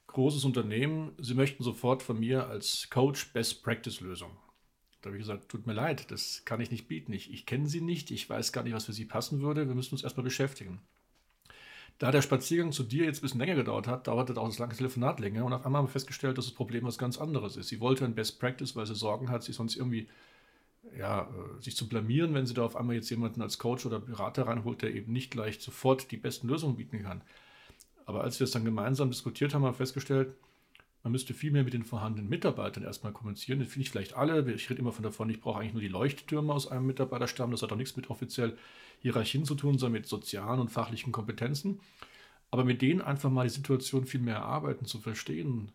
[0.06, 4.30] großes Unternehmen, sie möchten sofort von mir als Coach Best Practice Lösung.
[5.00, 7.12] Da habe ich gesagt, tut mir leid, das kann ich nicht bieten.
[7.12, 9.74] Ich, ich kenne sie nicht, ich weiß gar nicht, was für sie passen würde, wir
[9.74, 10.80] müssen uns erstmal beschäftigen.
[11.98, 14.74] Da der Spaziergang zu dir jetzt ein bisschen länger gedauert hat, dauerte auch das lange
[14.74, 17.68] Telefonat länger und auf einmal haben wir festgestellt, dass das Problem was ganz anderes ist.
[17.68, 20.08] Sie wollte ein Best Practice, weil sie Sorgen hat, sie sonst irgendwie
[20.96, 24.00] ja, äh, sich zu blamieren, wenn sie da auf einmal jetzt jemanden als Coach oder
[24.00, 27.22] Berater reinholt, der eben nicht gleich sofort die besten Lösungen bieten kann.
[28.06, 30.34] Aber als wir es dann gemeinsam diskutiert haben, haben wir festgestellt,
[31.02, 33.60] man müsste viel mehr mit den vorhandenen Mitarbeitern erstmal kommunizieren.
[33.60, 34.50] Das finde ich vielleicht alle.
[34.52, 37.50] Ich rede immer von davon, ich brauche eigentlich nur die Leuchttürme aus einem Mitarbeiterstamm.
[37.50, 38.56] Das hat auch nichts mit offiziell
[39.00, 41.80] Hierarchien zu tun, sondern mit sozialen und fachlichen Kompetenzen.
[42.50, 45.70] Aber mit denen einfach mal die Situation viel mehr erarbeiten, zu verstehen,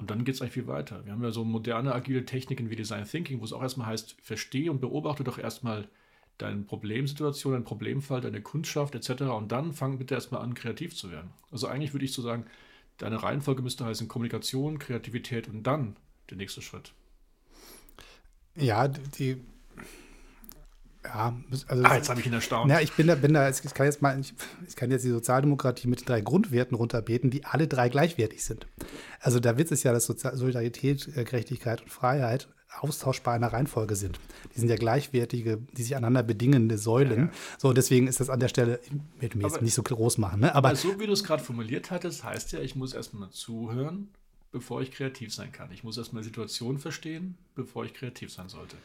[0.00, 1.04] und dann geht es eigentlich viel weiter.
[1.04, 4.16] Wir haben ja so moderne, agile Techniken wie Design Thinking, wo es auch erstmal heißt,
[4.22, 5.88] verstehe und beobachte doch erstmal
[6.38, 9.22] deine Problemsituation, deinen Problemfall, deine Kundschaft etc.
[9.24, 11.30] Und dann fang bitte erstmal an, kreativ zu werden.
[11.50, 12.46] Also eigentlich würde ich so sagen,
[12.96, 15.96] deine Reihenfolge müsste heißen Kommunikation, Kreativität und dann
[16.30, 16.92] der nächste Schritt.
[18.56, 19.36] Ja, die
[21.04, 21.34] ja,
[21.68, 21.84] also.
[21.84, 22.70] Ah, jetzt habe ich ihn erstaunt.
[22.70, 24.34] Ja, ich bin da, bin da, ich kann jetzt mal, ich,
[24.68, 28.66] ich kann jetzt die Sozialdemokratie mit drei Grundwerten runterbeten, die alle drei gleichwertig sind.
[29.20, 33.96] Also der Witz ist ja, dass Solidarität, äh, Gerechtigkeit und Freiheit austauschbar in der Reihenfolge
[33.96, 34.18] sind.
[34.54, 37.18] Die sind ja gleichwertige, die sich aneinander bedingende Säulen.
[37.18, 37.30] Ja, ja.
[37.58, 40.40] So, deswegen ist das an der Stelle, ich will mir jetzt nicht so groß machen.
[40.40, 40.54] Ne?
[40.54, 44.08] Aber, aber so wie du es gerade formuliert hattest, heißt ja, ich muss erstmal zuhören,
[44.52, 45.70] bevor ich kreativ sein kann.
[45.72, 48.76] Ich muss erstmal Situation verstehen, bevor ich kreativ sein sollte.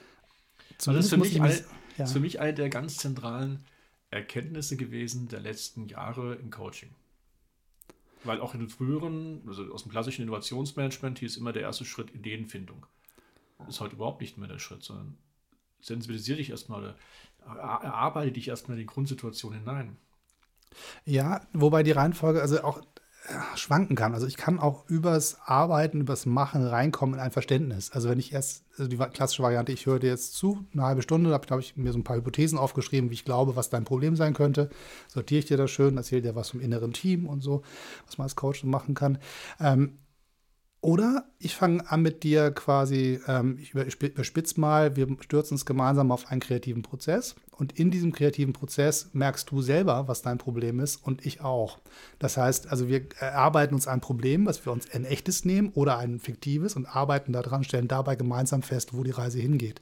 [0.79, 1.63] Also das ist für, mich eine,
[1.97, 2.05] ja.
[2.05, 3.63] für mich eine der ganz zentralen
[4.11, 6.89] Erkenntnisse gewesen der letzten Jahre im Coaching.
[8.23, 12.13] Weil auch in den früheren, also aus dem klassischen Innovationsmanagement, ist immer der erste Schritt
[12.13, 12.85] Ideenfindung.
[13.59, 15.17] Das ist heute überhaupt nicht mehr der Schritt, sondern
[15.79, 16.95] sensibilisiere dich erstmal oder
[17.45, 19.97] erarbeite dich erstmal in die Grundsituation hinein.
[21.05, 22.81] Ja, wobei die Reihenfolge, also auch
[23.55, 24.13] schwanken kann.
[24.13, 27.91] Also ich kann auch übers Arbeiten, übers Machen reinkommen in ein Verständnis.
[27.91, 31.01] Also wenn ich erst, also die klassische Variante, ich höre dir jetzt zu, eine halbe
[31.01, 33.83] Stunde, da habe ich mir so ein paar Hypothesen aufgeschrieben, wie ich glaube, was dein
[33.83, 34.69] Problem sein könnte.
[35.07, 37.63] Sortiere ich dir das schön, erzähle dir was vom inneren Team und so,
[38.05, 39.17] was man als Coach so machen kann.
[39.59, 39.97] Ähm,
[40.81, 46.11] oder ich fange an mit dir quasi, ähm, ich überspitze mal, wir stürzen uns gemeinsam
[46.11, 50.79] auf einen kreativen Prozess und in diesem kreativen Prozess merkst du selber, was dein Problem
[50.79, 51.79] ist und ich auch.
[52.19, 55.97] Das heißt, also wir erarbeiten uns ein Problem, was wir uns ein echtes nehmen oder
[55.97, 59.81] ein fiktives und arbeiten daran, stellen dabei gemeinsam fest, wo die Reise hingeht.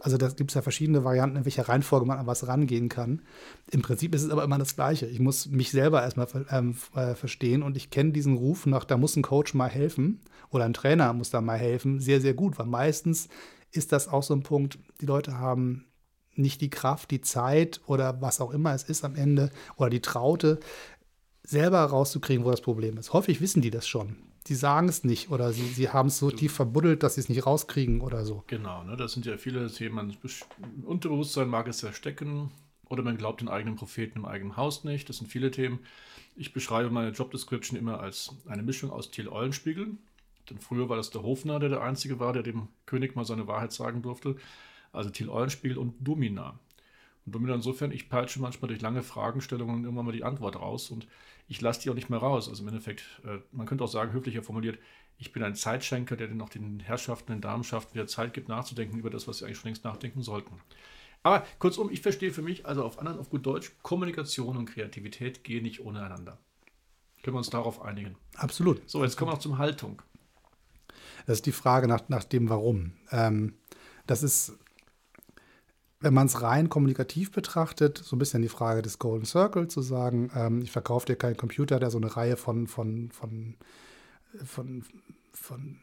[0.00, 3.22] Also da gibt es ja verschiedene Varianten, in welcher Reihenfolge man an was rangehen kann.
[3.70, 5.06] Im Prinzip ist es aber immer das Gleiche.
[5.06, 8.96] Ich muss mich selber erstmal ähm, äh, verstehen und ich kenne diesen Ruf nach, da
[8.96, 12.58] muss ein Coach mal helfen oder ein Trainer muss da mal helfen, sehr, sehr gut,
[12.58, 13.28] weil meistens
[13.70, 15.84] ist das auch so ein Punkt, die Leute haben
[16.38, 20.00] nicht die Kraft, die Zeit oder was auch immer es ist am Ende oder die
[20.00, 20.60] Traute,
[21.44, 23.12] selber rauszukriegen, wo das Problem ist.
[23.12, 24.16] Häufig wissen die das schon.
[24.46, 27.28] Die sagen es nicht oder sie, sie haben es so tief verbuddelt, dass sie es
[27.28, 28.44] nicht rauskriegen oder so.
[28.46, 28.96] Genau, ne?
[28.96, 30.16] das sind ja viele Themen.
[30.84, 32.50] Unterbewusstsein mag es verstecken
[32.88, 35.08] oder man glaubt den eigenen Propheten im eigenen Haus nicht.
[35.08, 35.78] Das sind viele Themen.
[36.36, 39.92] Ich beschreibe meine Job Description immer als eine Mischung aus Thiel Eulenspiegel.
[40.50, 43.46] Denn früher war das der Hofner, der der Einzige war, der dem König mal seine
[43.46, 44.36] Wahrheit sagen durfte
[44.94, 46.58] also Thiel Eulenspiegel und Domina.
[47.26, 51.06] Und Domina insofern, ich peitsche manchmal durch lange Fragestellungen irgendwann mal die Antwort raus und
[51.48, 52.48] ich lasse die auch nicht mehr raus.
[52.48, 54.78] Also im Endeffekt, äh, man könnte auch sagen, höflicher formuliert,
[55.18, 58.98] ich bin ein Zeitschenker, der den auch den Herrschaften, den Damenschaften wieder Zeit gibt, nachzudenken
[58.98, 60.60] über das, was sie eigentlich schon längst nachdenken sollten.
[61.22, 65.44] Aber kurzum, ich verstehe für mich, also auf anderen, auf gut Deutsch, Kommunikation und Kreativität
[65.44, 66.38] gehen nicht ohne einander.
[67.22, 68.16] Können wir uns darauf einigen?
[68.34, 68.82] Absolut.
[68.88, 70.02] So, jetzt kommen wir noch zum Haltung.
[71.26, 72.92] Das ist die Frage nach, nach dem Warum.
[73.10, 73.54] Ähm,
[74.06, 74.58] das ist
[76.04, 79.80] wenn man es rein kommunikativ betrachtet, so ein bisschen die Frage des Golden Circle zu
[79.80, 83.54] sagen, ähm, ich verkaufe dir keinen Computer, der so eine Reihe von, von, von,
[84.44, 84.84] von,
[85.32, 85.76] von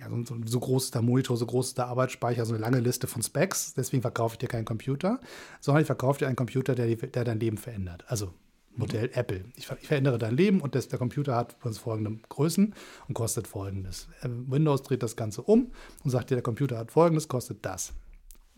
[0.00, 2.80] ja, so, so, groß ist der Monitor, so groß ist der Arbeitsspeicher, so eine lange
[2.80, 5.20] Liste von Specs, deswegen verkaufe ich dir keinen Computer,
[5.60, 8.04] sondern ich verkaufe dir einen Computer, der, der dein Leben verändert.
[8.08, 8.32] Also
[8.74, 9.14] Modell mhm.
[9.14, 9.44] Apple.
[9.56, 12.74] Ich, ich, verändere dein Leben und das, der Computer hat folgende Größen
[13.08, 14.08] und kostet folgendes.
[14.22, 15.72] Äh, Windows dreht das Ganze um
[16.04, 17.92] und sagt dir, der Computer hat folgendes, kostet das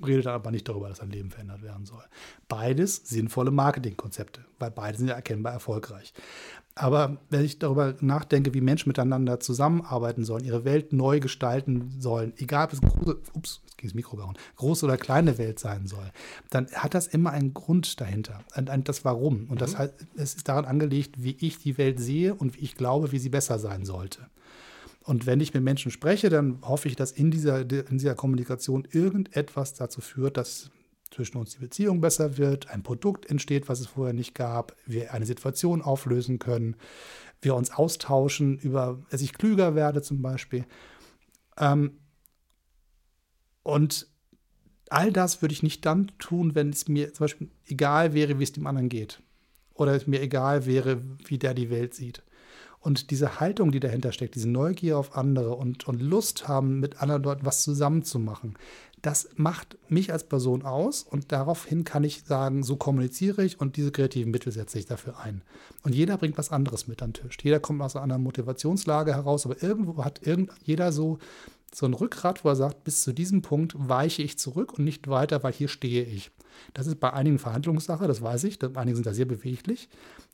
[0.04, 2.02] redet aber nicht darüber, dass ein Leben verändert werden soll.
[2.48, 6.12] Beides sinnvolle Marketingkonzepte, weil beide sind ja erkennbar erfolgreich.
[6.74, 12.32] Aber wenn ich darüber nachdenke, wie Menschen miteinander zusammenarbeiten sollen, ihre Welt neu gestalten sollen,
[12.36, 16.10] egal ob es große, ups, das Mikro gehauen, große oder kleine Welt sein soll,
[16.50, 18.44] dann hat das immer einen Grund dahinter,
[18.84, 19.46] das Warum.
[19.48, 19.78] Und das mhm.
[19.78, 23.18] heißt, es ist daran angelegt, wie ich die Welt sehe und wie ich glaube, wie
[23.18, 24.28] sie besser sein sollte.
[25.02, 28.86] Und wenn ich mit Menschen spreche, dann hoffe ich, dass in dieser, in dieser Kommunikation
[28.90, 30.70] irgendetwas dazu führt, dass
[31.10, 35.12] zwischen uns die Beziehung besser wird, ein Produkt entsteht, was es vorher nicht gab, wir
[35.12, 36.76] eine Situation auflösen können,
[37.42, 40.64] wir uns austauschen über, dass ich klüger werde zum Beispiel.
[41.58, 41.98] Ähm,
[43.62, 44.06] und
[44.88, 48.44] all das würde ich nicht dann tun, wenn es mir zum Beispiel egal wäre, wie
[48.44, 49.22] es dem anderen geht.
[49.74, 52.22] Oder es mir egal wäre, wie der die Welt sieht.
[52.80, 57.02] Und diese Haltung, die dahinter steckt, diese Neugier auf andere und, und Lust haben, mit
[57.02, 58.56] anderen Leuten was zusammenzumachen,
[59.02, 63.76] das macht mich als Person aus und daraufhin kann ich sagen, so kommuniziere ich und
[63.76, 65.42] diese kreativen Mittel setze ich dafür ein.
[65.82, 67.38] Und jeder bringt was anderes mit an den Tisch.
[67.42, 71.18] Jeder kommt aus einer anderen Motivationslage heraus, aber irgendwo hat irgend, jeder so,
[71.72, 75.08] so ein Rückgrat, wo er sagt, bis zu diesem Punkt weiche ich zurück und nicht
[75.08, 76.30] weiter, weil hier stehe ich.
[76.74, 79.88] Das ist bei einigen Verhandlungssache, das weiß ich, einige sind da sehr beweglich.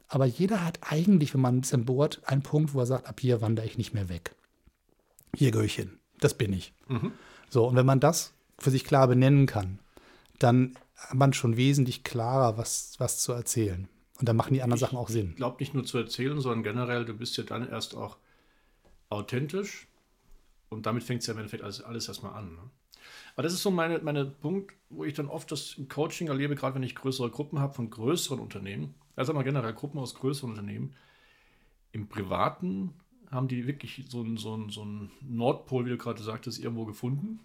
[0.08, 3.20] Aber jeder hat eigentlich, wenn man ein bisschen bohrt, einen Punkt, wo er sagt, ab
[3.20, 4.34] hier wandere ich nicht mehr weg.
[5.34, 5.98] Hier gehöre ich hin.
[6.20, 6.72] Das bin ich.
[6.88, 7.12] Mhm.
[7.50, 9.78] So, und wenn man das für sich klar benennen kann,
[10.38, 13.88] dann hat man schon wesentlich klarer, was, was zu erzählen.
[14.18, 15.30] Und dann machen die anderen ich Sachen auch Sinn.
[15.30, 18.16] Ich glaube nicht nur zu erzählen, sondern generell, du bist ja dann erst auch
[19.10, 19.88] authentisch.
[20.68, 22.54] Und damit fängt es ja im Endeffekt alles, alles erstmal an.
[22.54, 22.70] Ne?
[23.34, 26.54] Aber das ist so meine, meine Punkt, wo ich dann oft das im Coaching erlebe,
[26.54, 30.50] gerade wenn ich größere Gruppen habe von größeren Unternehmen, also mal generell Gruppen aus größeren
[30.50, 30.94] Unternehmen.
[31.92, 32.94] Im Privaten
[33.30, 37.40] haben die wirklich so einen so so ein Nordpol, wie du gerade sagtest, irgendwo gefunden.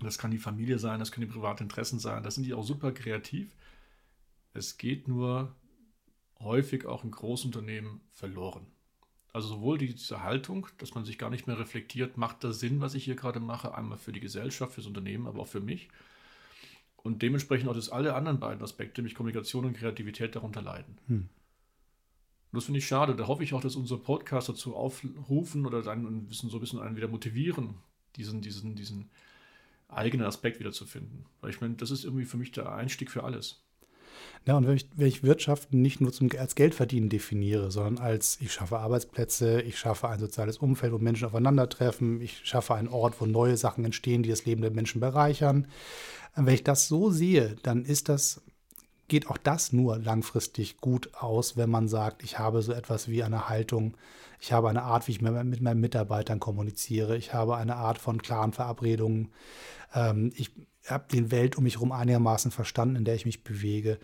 [0.00, 2.64] Das kann die Familie sein, das können die privaten Interessen sein, das sind die auch
[2.64, 3.54] super kreativ.
[4.54, 5.54] Es geht nur
[6.40, 8.66] häufig auch in Großunternehmen verloren.
[9.32, 12.94] Also sowohl diese Haltung, dass man sich gar nicht mehr reflektiert, macht das Sinn, was
[12.94, 15.88] ich hier gerade mache, einmal für die Gesellschaft, fürs Unternehmen, aber auch für mich.
[17.02, 20.98] Und dementsprechend auch, dass alle anderen beiden Aspekte, nämlich Kommunikation und Kreativität, darunter leiden.
[21.06, 21.28] Hm.
[22.52, 23.14] Und das finde ich schade.
[23.14, 26.60] Da hoffe ich auch, dass unsere Podcasts dazu aufrufen oder dann ein bisschen, so ein
[26.60, 27.76] bisschen einen wieder motivieren,
[28.16, 29.08] diesen, diesen, diesen
[29.88, 31.26] eigenen Aspekt wieder zu finden.
[31.40, 33.62] Weil ich meine, das ist irgendwie für mich der Einstieg für alles.
[34.46, 38.38] Ja, und wenn ich, wenn ich Wirtschaften nicht nur zum, als Geldverdienen definiere, sondern als
[38.40, 43.20] ich schaffe Arbeitsplätze, ich schaffe ein soziales Umfeld, wo Menschen aufeinandertreffen, ich schaffe einen Ort,
[43.20, 45.66] wo neue Sachen entstehen, die das Leben der Menschen bereichern.
[46.34, 48.40] Wenn ich das so sehe, dann ist das,
[49.08, 53.22] geht auch das nur langfristig gut aus, wenn man sagt, ich habe so etwas wie
[53.22, 53.96] eine Haltung,
[54.40, 58.22] ich habe eine Art, wie ich mit meinen Mitarbeitern kommuniziere, ich habe eine Art von
[58.22, 59.32] klaren Verabredungen,
[59.94, 60.50] ähm, ich
[60.86, 63.98] habe den Welt um mich herum einigermaßen verstanden, in der ich mich bewege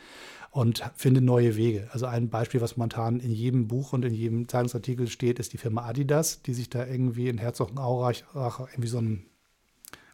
[0.50, 1.88] und finde neue Wege.
[1.92, 5.58] Also ein Beispiel, was momentan in jedem Buch und in jedem Zeitungsartikel steht, ist die
[5.58, 9.26] Firma Adidas, die sich da irgendwie in Herzogenaurach irgendwie so ein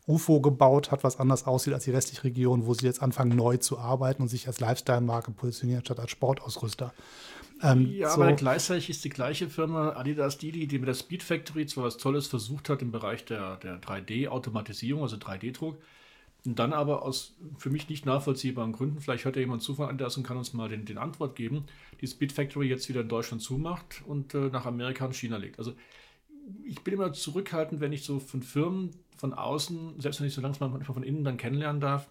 [0.07, 3.59] UFO gebaut hat, was anders aussieht als die restliche Region, wo sie jetzt anfangen neu
[3.59, 6.93] zu arbeiten und sich als Lifestyle-Marke positionieren statt als Sportausrüster.
[7.63, 8.21] Ähm, ja, so.
[8.21, 11.97] aber gleichzeitig ist die gleiche Firma Adidas die, die, mit der Speed Factory zwar was
[11.97, 15.81] Tolles versucht hat im Bereich der, der 3D-Automatisierung, also 3D-Druck,
[16.45, 19.89] und dann aber aus für mich nicht nachvollziehbaren Gründen, vielleicht hört ja jemand zu von
[19.89, 21.65] Adidas und kann uns mal den, den Antwort geben,
[22.01, 25.59] die Speed Factory jetzt wieder in Deutschland zumacht und äh, nach Amerika und China legt.
[25.59, 25.75] Also
[26.65, 30.41] ich bin immer zurückhaltend, wenn ich so von Firmen von außen, selbst wenn ich so
[30.41, 32.09] langsam manchmal von innen dann kennenlernen darf,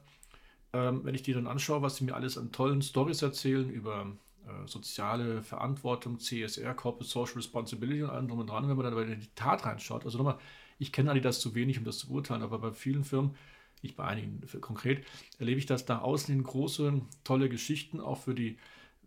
[0.71, 4.07] ähm, wenn ich die dann anschaue, was sie mir alles an tollen Stories erzählen über
[4.47, 9.11] äh, soziale Verantwortung, CSR, Corporate Social Responsibility und allem drum und dran, wenn man dann
[9.11, 10.05] in die Tat reinschaut.
[10.05, 10.37] Also nochmal,
[10.79, 13.35] ich kenne Adidas zu wenig, um das zu beurteilen, aber bei vielen Firmen,
[13.83, 15.05] nicht bei einigen konkret,
[15.39, 18.57] erlebe ich, dass da außen hin große, tolle Geschichten auch für die,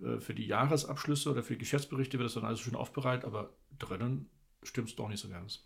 [0.02, 3.50] äh, für die Jahresabschlüsse oder für die Geschäftsberichte wird das dann alles schön aufbereitet, aber
[3.78, 4.28] drinnen
[4.62, 5.60] stimmt es doch nicht so ganz.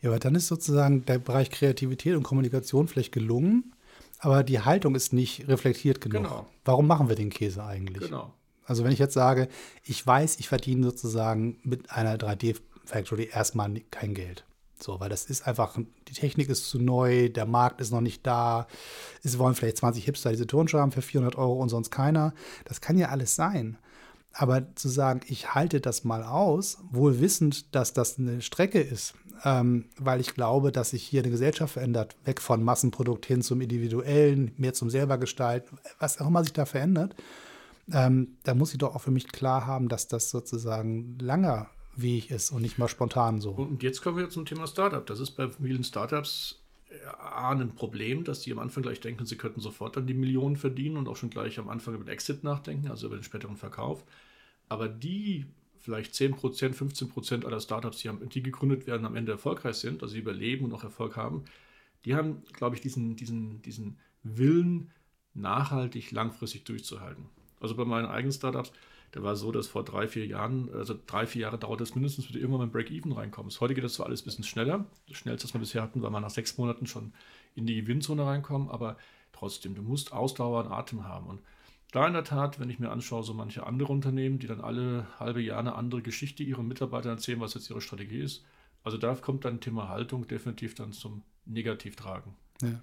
[0.00, 3.74] Ja, aber dann ist sozusagen der Bereich Kreativität und Kommunikation vielleicht gelungen,
[4.18, 6.24] aber die Haltung ist nicht reflektiert genug.
[6.24, 6.46] Genau.
[6.64, 8.04] Warum machen wir den Käse eigentlich?
[8.04, 8.32] Genau.
[8.64, 9.48] Also wenn ich jetzt sage,
[9.84, 14.44] ich weiß, ich verdiene sozusagen mit einer 3D-Factory erstmal kein Geld.
[14.82, 18.26] So, weil das ist einfach, die Technik ist zu neu, der Markt ist noch nicht
[18.26, 18.66] da.
[19.22, 22.34] Es wollen vielleicht 20 Hipster diese Turnschuhe haben für 400 Euro und sonst keiner.
[22.64, 23.78] Das kann ja alles sein.
[24.32, 29.14] Aber zu sagen, ich halte das mal aus, wohl wissend, dass das eine Strecke ist,
[29.44, 33.60] ähm, weil ich glaube, dass sich hier eine Gesellschaft verändert, weg von Massenprodukt hin zum
[33.60, 37.14] Individuellen, mehr zum Selbergestalten, was auch immer sich da verändert,
[37.92, 42.30] ähm, da muss ich doch auch für mich klar haben, dass das sozusagen langer Weg
[42.30, 43.50] ist und nicht mal spontan so.
[43.50, 45.04] Und jetzt kommen wir zum Thema Startup.
[45.04, 46.62] Das ist bei vielen Startups
[47.34, 50.96] ein Problem, dass die am Anfang gleich denken, sie könnten sofort dann die Millionen verdienen
[50.96, 54.04] und auch schon gleich am Anfang über den Exit nachdenken, also über den späteren Verkauf.
[54.68, 55.46] Aber die
[55.78, 56.34] vielleicht 10%,
[56.74, 60.72] 15% aller Startups, die, haben, die gegründet werden, am Ende erfolgreich sind, also überleben und
[60.72, 61.44] auch Erfolg haben,
[62.04, 64.90] die haben, glaube ich, diesen, diesen, diesen Willen,
[65.34, 67.26] nachhaltig, langfristig durchzuhalten.
[67.58, 68.72] Also bei meinen eigenen Startups,
[69.12, 72.24] da war so, dass vor drei, vier Jahren, also drei, vier Jahre dauert es mindestens,
[72.26, 73.60] bis du irgendwann ein Break-Even reinkommst.
[73.60, 74.86] Heute geht das zwar alles ein bisschen schneller.
[75.06, 77.12] Das schnellste, was wir bisher hatten, war mal nach sechs Monaten schon
[77.54, 78.96] in die Gewinnzone reinkommen, aber
[79.32, 81.26] trotzdem, du musst Ausdauer und Atem haben.
[81.26, 81.42] Und
[81.92, 85.06] da in der Tat, wenn ich mir anschaue, so manche andere Unternehmen, die dann alle
[85.20, 88.46] halbe Jahr eine andere Geschichte ihren Mitarbeitern erzählen, was jetzt ihre Strategie ist.
[88.82, 92.32] Also da kommt dann Thema Haltung definitiv dann zum Negativtragen.
[92.62, 92.82] Ja.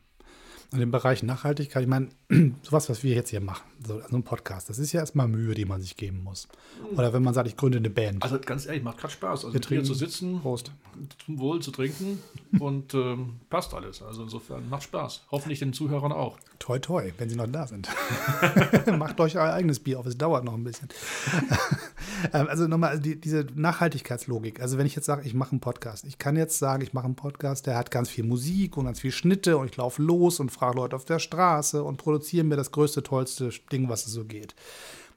[0.71, 2.09] Und im Bereich Nachhaltigkeit, ich meine,
[2.61, 5.55] sowas, was wir jetzt hier machen, so also ein Podcast, das ist ja erstmal Mühe,
[5.55, 6.47] die man sich geben muss.
[6.95, 8.21] Oder wenn man sagt, ich gründe eine Band.
[8.21, 9.45] Also ganz ehrlich, macht gerade Spaß.
[9.45, 10.71] Also wir hier zu sitzen, Prost.
[11.25, 12.19] zum Wohl zu trinken
[12.59, 14.03] und ähm, passt alles.
[14.03, 15.23] Also insofern macht Spaß.
[15.31, 16.37] Hoffentlich den Zuhörern auch.
[16.59, 17.89] Toi, toi, wenn sie noch da sind.
[18.97, 20.89] macht euch euer eigenes Bier auf, es dauert noch ein bisschen.
[22.33, 24.61] Ähm, also nochmal, also die, diese Nachhaltigkeitslogik.
[24.61, 26.05] Also wenn ich jetzt sage, ich mache einen Podcast.
[26.05, 28.99] Ich kann jetzt sagen, ich mache einen Podcast, der hat ganz viel Musik und ganz
[28.99, 32.55] viel Schnitte und ich laufe los und frage Leute auf der Straße und produziere mir
[32.55, 34.55] das größte, tollste Ding, was es so geht.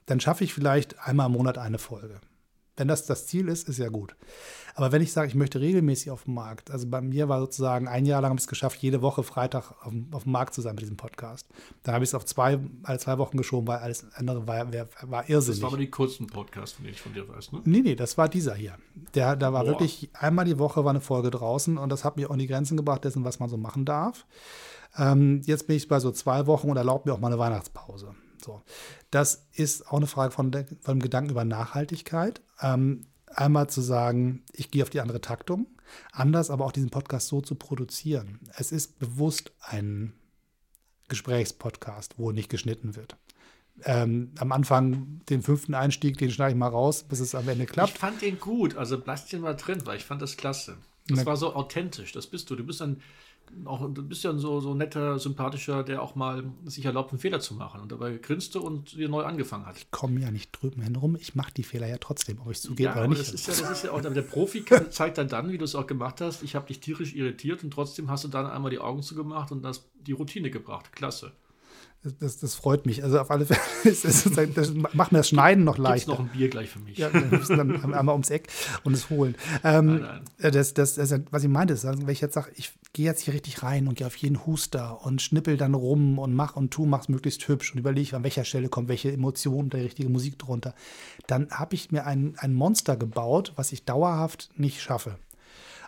[0.07, 2.21] Dann schaffe ich vielleicht einmal im Monat eine Folge.
[2.77, 4.17] Wenn das das Ziel ist, ist ja gut.
[4.75, 7.89] Aber wenn ich sage, ich möchte regelmäßig auf dem Markt, also bei mir war sozusagen
[7.89, 10.63] ein Jahr lang habe ich es geschafft, jede Woche Freitag auf, auf, dem Markt zu
[10.63, 11.47] sein mit diesem Podcast.
[11.83, 14.87] Dann habe ich es auf zwei, alle zwei Wochen geschoben, weil alles andere war, war,
[15.03, 15.59] war irrsinnig.
[15.59, 17.61] Das war aber die kurzen Podcasts, von denen ich von dir weiß, ne?
[17.65, 18.77] Nee, nee, das war dieser hier.
[19.15, 19.71] Der, da war Boah.
[19.71, 22.47] wirklich einmal die Woche war eine Folge draußen und das hat mich auch in die
[22.47, 24.27] Grenzen gebracht dessen, was man so machen darf.
[24.97, 28.15] Ähm, jetzt bin ich bei so zwei Wochen und erlaubt mir auch mal eine Weihnachtspause.
[28.45, 28.61] So.
[29.11, 32.41] Das ist auch eine Frage von, von dem Gedanken über Nachhaltigkeit.
[32.61, 35.67] Ähm, einmal zu sagen, ich gehe auf die andere Taktung,
[36.13, 38.41] anders aber auch diesen Podcast so zu produzieren.
[38.57, 40.15] Es ist bewusst ein
[41.09, 43.17] Gesprächspodcast, wo nicht geschnitten wird.
[43.85, 47.67] Ähm, am Anfang den fünften Einstieg, den schneide ich mal raus, bis es am Ende
[47.67, 47.93] klappt.
[47.93, 50.77] Ich fand den gut, also lass den mal drin, weil ich fand das klasse.
[51.09, 52.57] Das Na, war so authentisch, das bist du.
[52.57, 53.03] Du bist ein
[53.65, 57.19] auch, du bist ja ein so, so netter, sympathischer, der auch mal sich erlaubt, einen
[57.19, 57.81] Fehler zu machen.
[57.81, 59.77] Und dabei grinste und wieder neu angefangen hat.
[59.77, 62.63] Ich komme ja nicht drüben herum, ich mache die Fehler ja trotzdem, ob ich es
[62.63, 63.21] zugebe ja, oder nicht.
[63.21, 65.75] Das ist ja, das ist ja auch, der Profi zeigt dann dann, wie du es
[65.75, 68.79] auch gemacht hast, ich habe dich tierisch irritiert und trotzdem hast du dann einmal die
[68.79, 70.93] Augen zugemacht und das die Routine gebracht.
[70.93, 71.33] Klasse.
[72.19, 73.05] Das, das, freut mich.
[73.05, 76.07] Also auf alle Fälle, ist, ist, das macht mir das Schneiden noch leichter.
[76.07, 76.99] Gibt's noch ein Bier gleich für mich.
[76.99, 78.49] Ja, wir müssen dann einmal ums Eck
[78.83, 79.37] und es holen.
[79.63, 80.23] Ähm, nein, nein.
[80.39, 83.21] Äh, das, das, das, was ich meinte, ist, wenn ich jetzt sage, ich gehe jetzt
[83.21, 86.73] hier richtig rein und gehe auf jeden Huster und schnippel dann rum und mach und
[86.73, 90.41] tu, mach's möglichst hübsch und überlege, an welcher Stelle kommt welche Emotion, der richtige Musik
[90.41, 90.75] drunter,
[91.29, 95.19] dann habe ich mir ein, ein Monster gebaut, was ich dauerhaft nicht schaffe.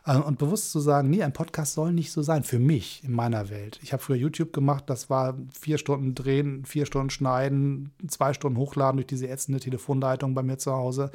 [0.04, 3.12] Äh, und bewusst zu sagen, nee, ein Podcast soll nicht so sein, für mich, in
[3.12, 3.78] meiner Welt.
[3.82, 8.58] Ich habe früher YouTube gemacht, das war vier Stunden drehen, vier Stunden schneiden, zwei Stunden
[8.58, 11.10] hochladen durch diese ätzende Telefonleitung bei mir zu Hause.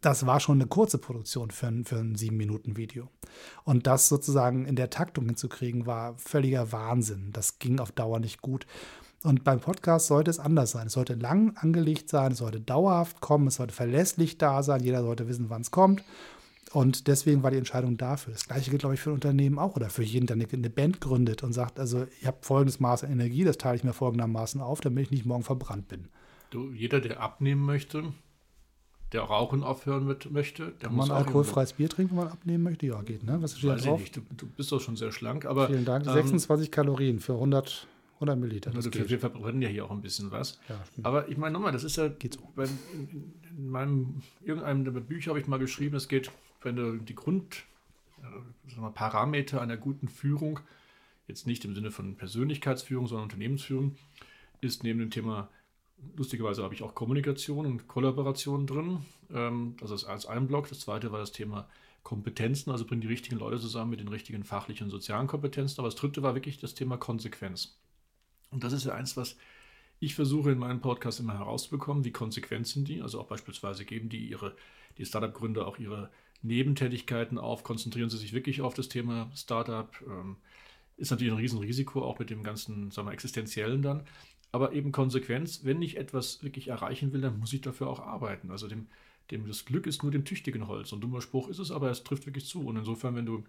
[0.00, 3.08] Das war schon eine kurze Produktion für ein, für ein sieben Minuten Video.
[3.64, 7.30] Und das sozusagen in der Taktung hinzukriegen, war völliger Wahnsinn.
[7.32, 8.66] Das ging auf Dauer nicht gut.
[9.24, 10.86] Und beim Podcast sollte es anders sein.
[10.86, 15.02] Es sollte lang angelegt sein, es sollte dauerhaft kommen, es sollte verlässlich da sein, jeder
[15.02, 16.04] sollte wissen, wann es kommt.
[16.76, 18.34] Und deswegen war die Entscheidung dafür.
[18.34, 21.00] Das gleiche gilt, glaube ich, für ein Unternehmen auch oder für jeden, der eine Band
[21.00, 24.60] gründet und sagt, also ich habe folgendes Maß an Energie, das teile ich mir folgendermaßen
[24.60, 26.08] auf, damit ich nicht morgen verbrannt bin.
[26.50, 28.12] Du, jeder, der abnehmen möchte,
[29.14, 32.64] der Rauchen aufhören mit, möchte, der Kann muss man alkoholfreies Bier trinken, wenn man abnehmen
[32.64, 32.84] möchte?
[32.84, 33.38] Ja, geht, ne?
[33.40, 34.00] Was steht Weiß da drauf?
[34.02, 34.30] Ich nicht.
[34.30, 35.68] Du, du, bist doch schon sehr schlank, aber.
[35.68, 36.06] Vielen Dank.
[36.06, 38.70] Ähm, 26 Kalorien für 100, 100 Milliliter.
[38.72, 40.60] Das wir, wir verbrennen ja hier auch ein bisschen was.
[40.68, 42.08] Ja, aber ich meine nochmal, das ist ja.
[42.08, 42.40] Geht so.
[42.54, 46.30] Bei, in, in meinem, irgendeinem der Bücher habe ich mal geschrieben, es geht
[46.62, 50.60] wenn du die Grundparameter äh, einer guten Führung,
[51.28, 53.96] jetzt nicht im Sinne von Persönlichkeitsführung, sondern Unternehmensführung,
[54.60, 55.48] ist neben dem Thema,
[56.16, 58.98] lustigerweise habe ich auch Kommunikation und Kollaboration drin.
[59.32, 60.68] Ähm, das ist als ein Block.
[60.68, 61.68] Das zweite war das Thema
[62.02, 65.80] Kompetenzen, also bringen die richtigen Leute zusammen mit den richtigen fachlichen und sozialen Kompetenzen.
[65.80, 67.76] Aber das dritte war wirklich das Thema Konsequenz.
[68.50, 69.36] Und das ist ja eins, was
[69.98, 72.04] ich versuche in meinem Podcast immer herauszubekommen.
[72.04, 73.02] Wie konsequent sind die?
[73.02, 74.54] Also auch beispielsweise geben die ihre,
[74.98, 76.10] die Startup-Gründer auch ihre
[76.42, 79.90] Nebentätigkeiten auf, konzentrieren Sie sich wirklich auf das Thema Startup.
[80.06, 80.36] Ähm,
[80.96, 84.04] ist natürlich ein Riesenrisiko, auch mit dem ganzen sagen wir, existenziellen dann.
[84.52, 88.50] Aber eben Konsequenz, wenn ich etwas wirklich erreichen will, dann muss ich dafür auch arbeiten.
[88.50, 88.86] Also dem,
[89.30, 90.92] dem das Glück ist nur dem tüchtigen Holz.
[90.92, 92.64] Und dummer Spruch ist es, aber es trifft wirklich zu.
[92.66, 93.44] Und insofern, wenn du,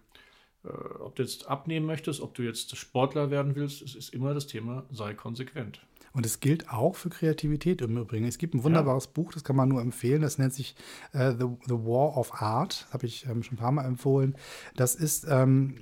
[0.64, 4.46] ob du jetzt abnehmen möchtest, ob du jetzt Sportler werden willst, es ist immer das
[4.46, 5.80] Thema, sei konsequent.
[6.12, 8.26] Und es gilt auch für Kreativität im Übrigen.
[8.26, 9.10] Es gibt ein wunderbares ja.
[9.14, 10.22] Buch, das kann man nur empfehlen.
[10.22, 10.74] Das nennt sich
[11.12, 12.86] äh, The, The War of Art.
[12.92, 14.34] Habe ich ähm, schon ein paar Mal empfohlen.
[14.74, 15.76] Das ist, ähm,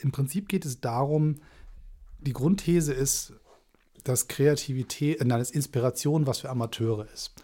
[0.00, 1.40] im Prinzip geht es darum,
[2.20, 3.32] die Grundthese ist,
[4.04, 7.34] dass Kreativität, äh, nein, dass Inspiration was für Amateure ist.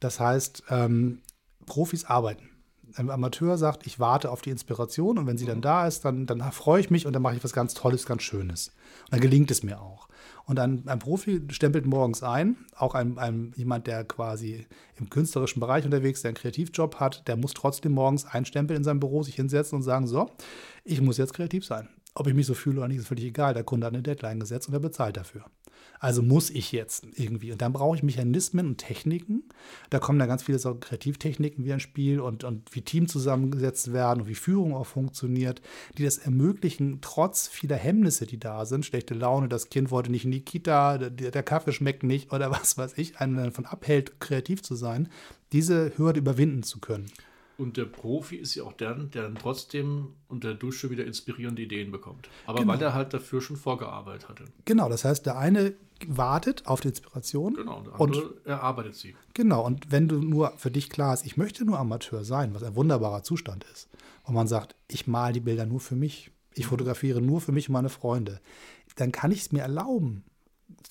[0.00, 1.20] Das heißt, ähm,
[1.66, 2.55] Profis arbeiten.
[2.96, 6.26] Ein Amateur sagt, ich warte auf die Inspiration und wenn sie dann da ist, dann,
[6.26, 8.68] dann freue ich mich und dann mache ich was ganz Tolles, ganz Schönes.
[9.04, 10.08] Und dann gelingt es mir auch.
[10.46, 14.66] Und ein, ein Profi stempelt morgens ein, auch ein, ein, jemand, der quasi
[14.96, 19.00] im künstlerischen Bereich unterwegs, der einen Kreativjob hat, der muss trotzdem morgens einstempeln in seinem
[19.00, 20.30] Büro, sich hinsetzen und sagen, so,
[20.84, 21.88] ich muss jetzt kreativ sein.
[22.14, 23.52] Ob ich mich so fühle oder nicht, ist völlig egal.
[23.52, 25.44] Der Kunde hat eine Deadline gesetzt und er bezahlt dafür.
[25.98, 27.52] Also muss ich jetzt irgendwie.
[27.52, 29.44] Und dann brauche ich Mechanismen und Techniken.
[29.90, 33.92] Da kommen dann ganz viele so Kreativtechniken wie ein Spiel und, und wie Team zusammengesetzt
[33.92, 35.62] werden und wie Führung auch funktioniert,
[35.98, 40.24] die das ermöglichen, trotz vieler Hemmnisse, die da sind, schlechte Laune, das Kind wollte nicht
[40.24, 44.20] in die Kita, der, der Kaffee schmeckt nicht oder was weiß ich, einen davon abhält,
[44.20, 45.08] kreativ zu sein,
[45.52, 47.06] diese Hürde überwinden zu können.
[47.58, 51.62] Und der Profi ist ja auch der, der dann trotzdem unter der Dusche wieder inspirierende
[51.62, 52.28] Ideen bekommt.
[52.44, 52.72] Aber genau.
[52.72, 54.44] weil er halt dafür schon vorgearbeitet hatte.
[54.66, 55.74] Genau, das heißt, der eine
[56.06, 57.54] wartet auf die Inspiration.
[57.54, 59.14] Genau, der andere und, erarbeitet sie.
[59.34, 62.62] Genau, und wenn du nur für dich klar ist, ich möchte nur Amateur sein, was
[62.62, 63.88] ein wunderbarer Zustand ist,
[64.24, 66.70] wo man sagt, ich male die Bilder nur für mich, ich mhm.
[66.70, 68.40] fotografiere nur für mich und meine Freunde,
[68.96, 70.24] dann kann ich es mir erlauben,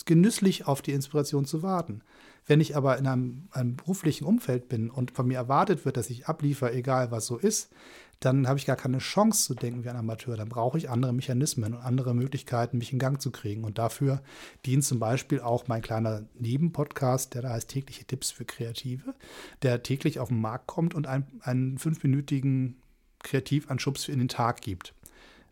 [0.06, 2.02] genüsslich auf die Inspiration zu warten.
[2.48, 6.10] Wenn ich aber in einem, einem, beruflichen Umfeld bin und von mir erwartet wird, dass
[6.10, 7.72] ich abliefere, egal was so ist,
[8.20, 10.38] dann habe ich gar keine Chance zu denken wie ein Amateur.
[10.38, 13.64] Dann brauche ich andere Mechanismen und andere Möglichkeiten, mich in Gang zu kriegen.
[13.64, 14.22] Und dafür
[14.66, 19.16] dient zum Beispiel auch mein kleiner Nebenpodcast, der da heißt tägliche Tipps für Kreative,
[19.64, 22.78] der täglich auf den Markt kommt und einen, einen fünfminütigen
[23.20, 24.94] Kreativanschubs in den Tag gibt.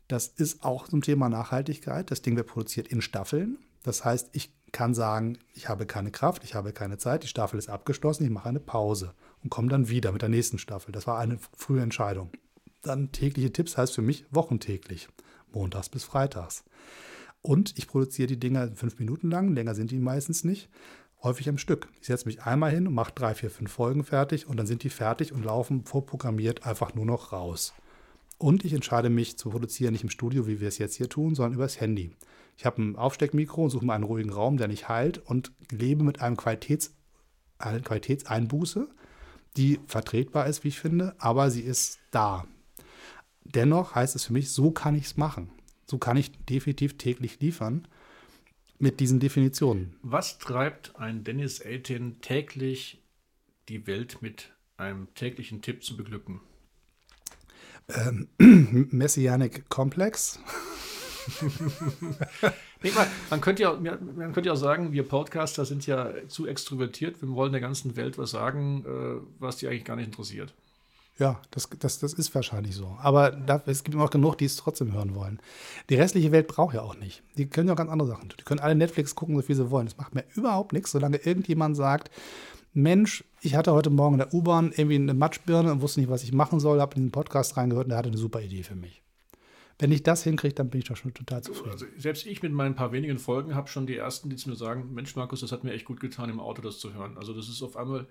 [0.07, 2.11] Das ist auch zum Thema Nachhaltigkeit.
[2.11, 3.57] Das Ding wird produziert in Staffeln.
[3.83, 7.59] Das heißt, ich kann sagen, ich habe keine Kraft, ich habe keine Zeit, die Staffel
[7.59, 9.13] ist abgeschlossen, ich mache eine Pause
[9.43, 10.91] und komme dann wieder mit der nächsten Staffel.
[10.91, 12.31] Das war eine frühe Entscheidung.
[12.81, 15.07] Dann tägliche Tipps heißt für mich wochentäglich,
[15.53, 16.63] montags bis freitags.
[17.41, 20.69] Und ich produziere die Dinger fünf Minuten lang, länger sind die meistens nicht,
[21.21, 21.89] häufig am Stück.
[22.01, 24.83] Ich setze mich einmal hin und mache drei, vier, fünf Folgen fertig und dann sind
[24.83, 27.73] die fertig und laufen vorprogrammiert einfach nur noch raus.
[28.37, 31.35] Und ich entscheide mich zu produzieren nicht im Studio, wie wir es jetzt hier tun,
[31.35, 32.11] sondern übers Handy.
[32.57, 36.03] Ich habe ein Aufsteckmikro und suche mir einen ruhigen Raum, der nicht heilt und lebe
[36.03, 36.95] mit einem Qualitäts,
[37.57, 38.87] einer Qualitätseinbuße,
[39.57, 42.45] die vertretbar ist, wie ich finde, aber sie ist da.
[43.43, 45.49] Dennoch heißt es für mich, so kann ich es machen.
[45.85, 47.87] So kann ich definitiv täglich liefern.
[48.79, 49.95] mit diesen Definitionen.
[50.01, 53.01] Was treibt ein Dennis Eltin täglich
[53.69, 56.41] die Welt mit einem täglichen Tipp zu beglücken?
[57.87, 58.27] Ähm,
[58.91, 60.39] Messianic Komplex.
[62.83, 66.47] nee, man, man, könnte ja, man könnte ja auch sagen, wir Podcaster sind ja zu
[66.47, 67.21] extrovertiert.
[67.21, 70.53] Wir wollen der ganzen Welt was sagen, äh, was die eigentlich gar nicht interessiert.
[71.19, 72.97] Ja, das, das, das ist wahrscheinlich so.
[72.99, 75.39] Aber da, es gibt immer auch genug, die es trotzdem hören wollen.
[75.89, 77.21] Die restliche Welt braucht ja auch nicht.
[77.37, 78.37] Die können ja auch ganz andere Sachen tun.
[78.39, 79.85] Die können alle Netflix gucken, so viel sie wollen.
[79.85, 82.09] Das macht mir überhaupt nichts, solange irgendjemand sagt,
[82.73, 86.23] Mensch, ich hatte heute Morgen in der U-Bahn irgendwie eine Matschbirne und wusste nicht, was
[86.23, 88.75] ich machen soll, habe in den Podcast reingehört und der hatte eine super Idee für
[88.75, 89.02] mich.
[89.83, 91.71] Wenn ich das hinkriege, dann bin ich doch schon total zufrieden.
[91.71, 94.55] Also selbst ich mit meinen paar wenigen Folgen habe schon die ersten, die zu mir
[94.55, 97.17] sagen, Mensch Markus, das hat mir echt gut getan, im Auto das zu hören.
[97.17, 98.07] Also das ist auf einmal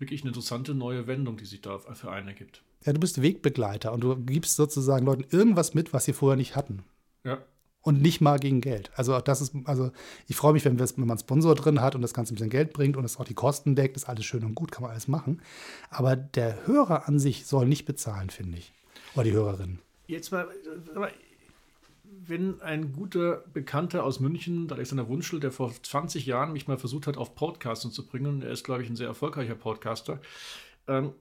[0.00, 2.64] wirklich eine interessante neue Wendung, die sich da für einen ergibt.
[2.84, 6.56] Ja, du bist Wegbegleiter und du gibst sozusagen Leuten irgendwas mit, was sie vorher nicht
[6.56, 6.82] hatten.
[7.22, 7.38] Ja.
[7.82, 8.90] Und nicht mal gegen Geld.
[8.96, 9.92] Also das ist, also
[10.26, 12.50] ich freue mich, wenn, wenn man einen Sponsor drin hat und das Ganze ein bisschen
[12.50, 14.90] Geld bringt und es auch die Kosten deckt, ist alles schön und gut, kann man
[14.90, 15.42] alles machen.
[15.90, 18.72] Aber der Hörer an sich soll nicht bezahlen, finde ich.
[19.14, 19.78] Oder die Hörerin.
[20.06, 20.48] Jetzt mal,
[22.26, 26.78] wenn ein guter Bekannter aus München, der Alexander Wunschel, der vor 20 Jahren mich mal
[26.78, 30.20] versucht hat, auf Podcasten zu bringen, er ist, glaube ich, ein sehr erfolgreicher Podcaster,
[30.86, 31.12] ähm,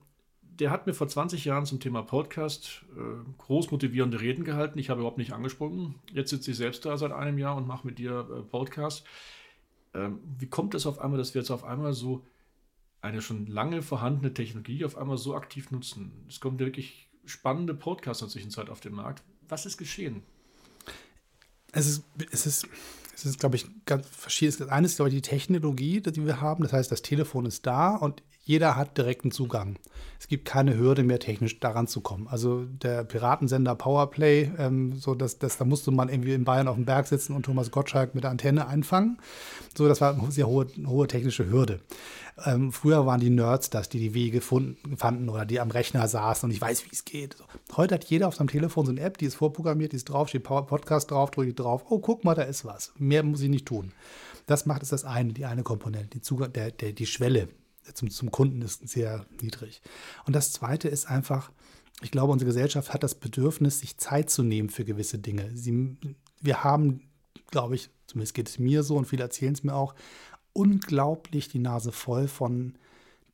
[0.59, 4.77] der hat mir vor 20 Jahren zum Thema Podcast äh, groß motivierende Reden gehalten.
[4.77, 5.95] Ich habe überhaupt nicht angesprochen.
[6.11, 9.03] Jetzt sitze ich selbst da seit einem Jahr und mache mit dir äh, Podcast.
[9.95, 12.23] Ähm, wie kommt es auf einmal, dass wir jetzt auf einmal so
[13.01, 16.11] eine schon lange vorhandene Technologie auf einmal so aktiv nutzen?
[16.27, 19.23] Es kommen wirklich spannende Podcasts in der Zwischenzeit auf den Markt.
[19.47, 20.23] Was ist geschehen?
[21.71, 22.67] Es ist, es ist,
[23.15, 24.55] es ist glaube ich, ganz verschieden.
[24.59, 26.63] Das eine ist, glaube ich, die Technologie, die wir haben.
[26.63, 29.77] Das heißt, das Telefon ist da und jeder hat direkten Zugang.
[30.19, 32.27] Es gibt keine Hürde mehr, technisch daran zu kommen.
[32.27, 36.75] Also der Piratensender Powerplay, ähm, so dass, dass da musste man irgendwie in Bayern auf
[36.75, 39.17] dem Berg sitzen und Thomas Gottschalk mit der Antenne einfangen.
[39.77, 41.79] So, das war eine sehr hohe, hohe technische Hürde.
[42.45, 46.07] Ähm, früher waren die Nerds das, die die Wege gefunden, fanden oder die am Rechner
[46.07, 47.37] saßen und ich weiß, wie es geht.
[47.37, 47.45] So.
[47.77, 50.29] Heute hat jeder auf seinem Telefon so eine App, die ist vorprogrammiert, die ist drauf,
[50.29, 51.85] steht Podcast drauf, drücke ich drauf.
[51.89, 52.91] Oh, guck mal, da ist was.
[52.97, 53.93] Mehr muss ich nicht tun.
[54.47, 57.47] Das macht es das eine, die eine Komponente, die, Zugang, der, der, die Schwelle
[57.93, 59.81] zum, zum Kunden ist sehr niedrig.
[60.25, 61.51] Und das Zweite ist einfach,
[62.01, 65.51] ich glaube, unsere Gesellschaft hat das Bedürfnis, sich Zeit zu nehmen für gewisse Dinge.
[65.55, 65.97] Sie,
[66.41, 67.01] wir haben,
[67.51, 69.95] glaube ich, zumindest geht es mir so und viele erzählen es mir auch,
[70.53, 72.75] unglaublich die Nase voll von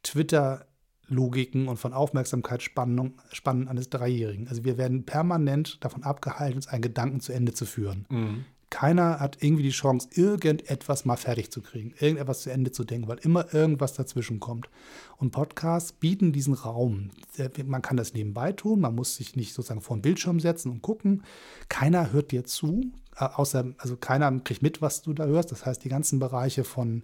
[0.04, 4.47] Twitter-Logiken und von Aufmerksamkeitsspannen eines Dreijährigen.
[4.47, 8.06] Also wir werden permanent davon abgehalten, uns einen Gedanken zu Ende zu führen.
[8.10, 12.84] Mhm keiner hat irgendwie die Chance, irgendetwas mal fertig zu kriegen, irgendetwas zu Ende zu
[12.84, 14.70] denken, weil immer irgendwas dazwischen kommt.
[15.17, 17.09] Und Podcasts bieten diesen Raum.
[17.65, 20.82] Man kann das nebenbei tun, man muss sich nicht sozusagen vor den Bildschirm setzen und
[20.82, 21.24] gucken.
[21.67, 22.91] Keiner hört dir zu,
[23.28, 25.51] außer, also keiner kriegt mit, was du da hörst.
[25.51, 27.03] Das heißt, die ganzen Bereiche von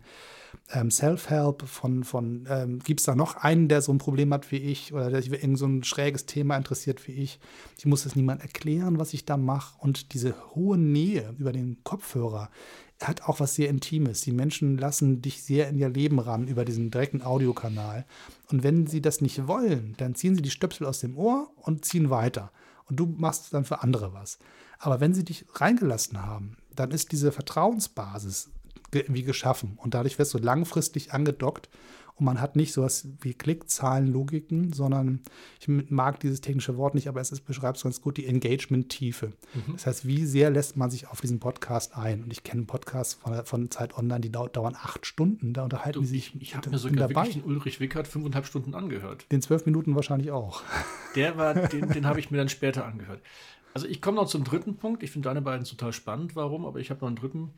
[0.71, 4.51] ähm, Self-Help, von, von ähm, gibt es da noch einen, der so ein Problem hat
[4.51, 7.39] wie ich oder der sich für irgend so ein schräges Thema interessiert wie ich.
[7.77, 9.75] Ich muss es niemand erklären, was ich da mache.
[9.79, 12.49] Und diese hohe Nähe über den Kopfhörer
[13.01, 14.21] hat auch was sehr Intimes.
[14.21, 18.05] Die Menschen lassen dich sehr in ihr Leben ran über diesen direkten Audiokanal.
[18.49, 21.83] Und wenn sie das nicht wollen, dann ziehen sie die Stöpsel aus dem Ohr und
[21.83, 22.51] ziehen weiter.
[22.85, 24.39] Und du machst dann für andere was.
[24.79, 28.51] Aber wenn sie dich reingelassen haben, dann ist diese Vertrauensbasis
[28.91, 29.77] wie geschaffen.
[29.77, 31.69] Und dadurch wirst du langfristig angedockt
[32.17, 35.19] und man hat nicht sowas wie Klickzahlenlogiken, sondern
[35.59, 39.33] ich mag dieses technische Wort nicht, aber es beschreibt es ganz gut, die Engagement-Tiefe.
[39.53, 39.73] Mhm.
[39.73, 42.23] Das heißt, wie sehr lässt man sich auf diesen Podcast ein?
[42.23, 46.05] Und ich kenne Podcasts von, von Zeit Online, die dauern acht Stunden, da unterhalten du,
[46.05, 46.35] sie sich.
[46.35, 47.25] Ich, ich habe mir sogar dabei.
[47.25, 49.25] wirklich den Ulrich Wickert fünfeinhalb Stunden angehört.
[49.33, 50.63] Den zwölf Minuten wahrscheinlich auch.
[51.15, 53.21] Der war, den, den habe ich mir dann später angehört.
[53.75, 55.03] Also ich komme noch zum dritten Punkt.
[55.03, 57.53] Ich finde deine beiden total spannend, warum, aber ich habe noch einen dritten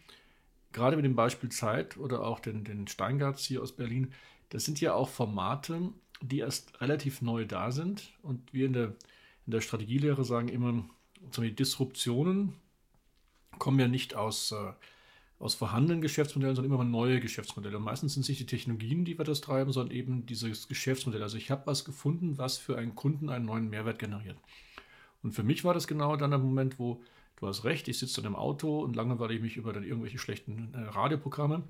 [0.74, 4.14] gerade mit dem Beispiel Zeit oder auch den, den Steingarts hier aus Berlin,
[4.50, 5.90] das sind ja auch Formate,
[6.22, 8.12] die erst relativ neu da sind.
[8.22, 8.88] Und wir in der,
[9.46, 10.86] in der Strategielehre sagen immer,
[11.36, 12.54] die Disruptionen
[13.60, 14.74] kommen ja nicht aus, äh,
[15.40, 17.78] aus vorhandenen Geschäftsmodellen, sondern immer mal neue Geschäftsmodelle.
[17.78, 21.24] Und meistens sind es nicht die Technologien, die wir das treiben, sondern eben dieses Geschäftsmodell.
[21.24, 24.38] Also ich habe was gefunden, was für einen Kunden einen neuen Mehrwert generiert.
[25.24, 27.02] Und für mich war das genau dann der Moment, wo
[27.38, 30.18] du hast recht, ich sitze dann im Auto und langweile ich mich über dann irgendwelche
[30.18, 31.64] schlechten äh, Radioprogramme.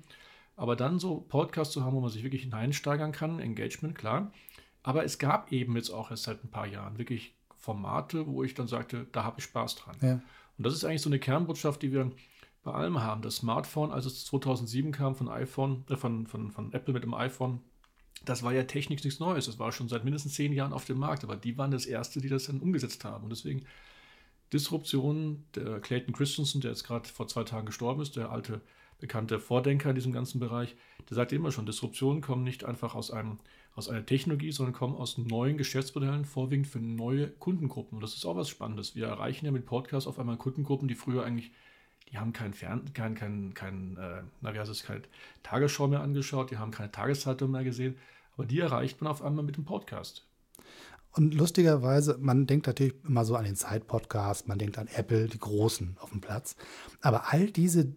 [0.56, 4.32] Aber dann so Podcasts zu haben, wo man sich wirklich hineinsteigern kann, Engagement, klar.
[4.82, 8.54] Aber es gab eben jetzt auch erst seit ein paar Jahren wirklich Formate, wo ich
[8.54, 9.96] dann sagte, da habe ich Spaß dran.
[10.00, 10.12] Ja.
[10.56, 12.10] Und das ist eigentlich so eine Kernbotschaft, die wir
[12.64, 13.22] bei allem haben.
[13.22, 17.14] Das Smartphone, als es 2007 kam von iPhone, äh, von, von, von Apple mit dem
[17.14, 17.60] iPhone,
[18.24, 19.46] das war ja technisch nichts Neues.
[19.46, 21.24] Das war schon seit mindestens zehn Jahren auf dem Markt.
[21.24, 23.24] Aber die waren das Erste, die das dann umgesetzt haben.
[23.24, 23.64] Und deswegen
[24.52, 25.44] Disruption.
[25.54, 28.60] Der Clayton Christensen, der jetzt gerade vor zwei Tagen gestorben ist, der alte
[28.98, 30.74] bekannter Vordenker in diesem ganzen Bereich,
[31.08, 33.38] der sagte immer schon, Disruptionen kommen nicht einfach aus, einem,
[33.74, 37.96] aus einer Technologie, sondern kommen aus neuen Geschäftsmodellen, vorwiegend für neue Kundengruppen.
[37.96, 38.96] Und das ist auch was Spannendes.
[38.96, 41.52] Wir erreichen ja mit Podcasts auf einmal Kundengruppen, die früher eigentlich,
[42.10, 45.02] die haben kein Fern, kein, kein, kein, äh, na, wie heißt es, keine
[45.42, 47.96] Tagesschau mehr angeschaut, die haben keine Tageszeitung mehr gesehen,
[48.36, 50.24] aber die erreicht man auf einmal mit dem Podcast.
[51.12, 55.38] Und lustigerweise, man denkt natürlich immer so an den Zeit-Podcast, man denkt an Apple, die
[55.38, 56.54] Großen auf dem Platz.
[57.00, 57.92] Aber all diese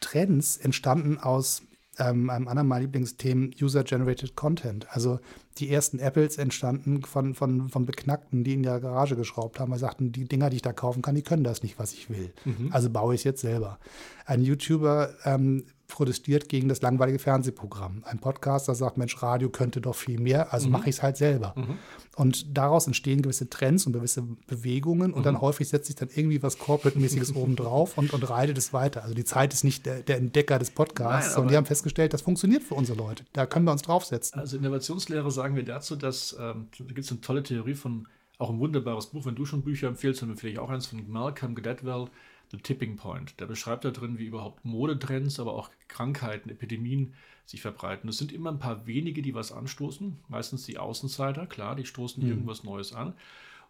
[0.00, 1.62] Trends entstanden aus
[1.98, 4.86] ähm, einem anderen meiner Lieblingsthemen, User-Generated Content.
[4.90, 5.20] Also
[5.58, 9.78] die ersten Apples entstanden von, von, von Beknackten, die in der Garage geschraubt haben, weil
[9.78, 12.10] sie sagten, die Dinger, die ich da kaufen kann, die können das nicht, was ich
[12.10, 12.32] will.
[12.44, 12.70] Mhm.
[12.72, 13.78] Also baue ich es jetzt selber.
[14.26, 18.02] Ein YouTuber ähm, protestiert gegen das langweilige Fernsehprogramm.
[18.04, 20.72] Ein Podcaster sagt, Mensch, Radio könnte doch viel mehr, also mhm.
[20.72, 21.54] mache ich es halt selber.
[21.56, 21.78] Mhm.
[22.16, 25.24] Und daraus entstehen gewisse Trends und gewisse Bewegungen und mhm.
[25.24, 29.02] dann häufig setzt sich dann irgendwie was Corporate-mäßiges oben drauf und, und reitet es weiter.
[29.02, 32.12] Also die Zeit ist nicht der, der Entdecker des Podcasts, Nein, sondern die haben festgestellt,
[32.12, 33.24] das funktioniert für unsere Leute.
[33.32, 34.40] Da können wir uns draufsetzen.
[34.40, 38.08] Also Innovationslehre sagen wir dazu, dass ähm, da gibt es eine tolle Theorie von,
[38.38, 41.08] auch ein wunderbares Buch, wenn du schon Bücher empfiehlst, dann empfehle ich auch eins von
[41.08, 42.08] Malcolm Gladwell,
[42.54, 43.40] The Tipping Point.
[43.40, 47.14] Der beschreibt da drin, wie überhaupt Modetrends, aber auch Krankheiten, Epidemien
[47.46, 48.08] sich verbreiten.
[48.08, 52.22] Es sind immer ein paar wenige, die was anstoßen, meistens die Außenseiter, klar, die stoßen
[52.22, 52.30] mhm.
[52.30, 53.14] irgendwas Neues an.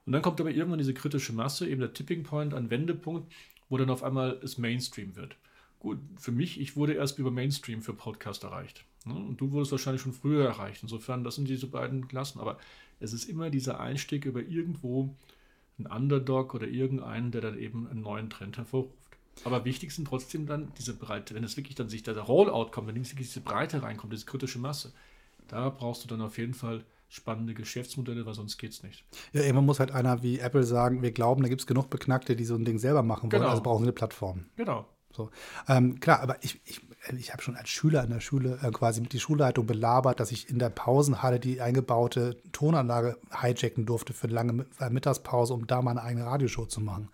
[0.04, 3.32] Und dann kommt aber irgendwann diese kritische Masse, eben der Tipping Point, ein Wendepunkt,
[3.70, 5.36] wo dann auf einmal es Mainstream wird.
[5.80, 8.84] Gut, für mich, ich wurde erst über Mainstream für Podcast erreicht.
[9.06, 9.14] Ne?
[9.14, 10.82] Und du wurdest wahrscheinlich schon früher erreicht.
[10.82, 12.38] Insofern, das sind diese beiden Klassen.
[12.38, 12.58] Aber
[13.00, 15.14] es ist immer dieser Einstieg über irgendwo
[15.78, 18.94] ein Underdog oder irgendeinen, der dann eben einen neuen Trend hervorruft.
[19.44, 22.86] Aber wichtig sind trotzdem dann diese Breite, wenn es wirklich dann sich der Rollout kommt,
[22.86, 24.92] wenn wirklich diese Breite reinkommt, diese kritische Masse,
[25.48, 29.04] da brauchst du dann auf jeden Fall spannende Geschäftsmodelle, weil sonst geht es nicht.
[29.32, 32.36] Ja, irgendwann muss halt einer wie Apple sagen, wir glauben, da gibt es genug Beknackte,
[32.36, 33.50] die so ein Ding selber machen wollen, genau.
[33.50, 34.46] also brauchen sie eine Plattform.
[34.56, 34.86] Genau.
[35.12, 35.30] So.
[35.68, 36.80] Ähm, klar, aber ich, ich,
[37.18, 40.32] ich habe schon als Schüler in der Schule äh, quasi mit die Schulleitung belabert, dass
[40.32, 45.66] ich in der Pausenhalle die eingebaute Tonanlage hijacken durfte für eine lange äh, Mittagspause, um
[45.66, 47.08] da meine eigene Radioshow zu machen.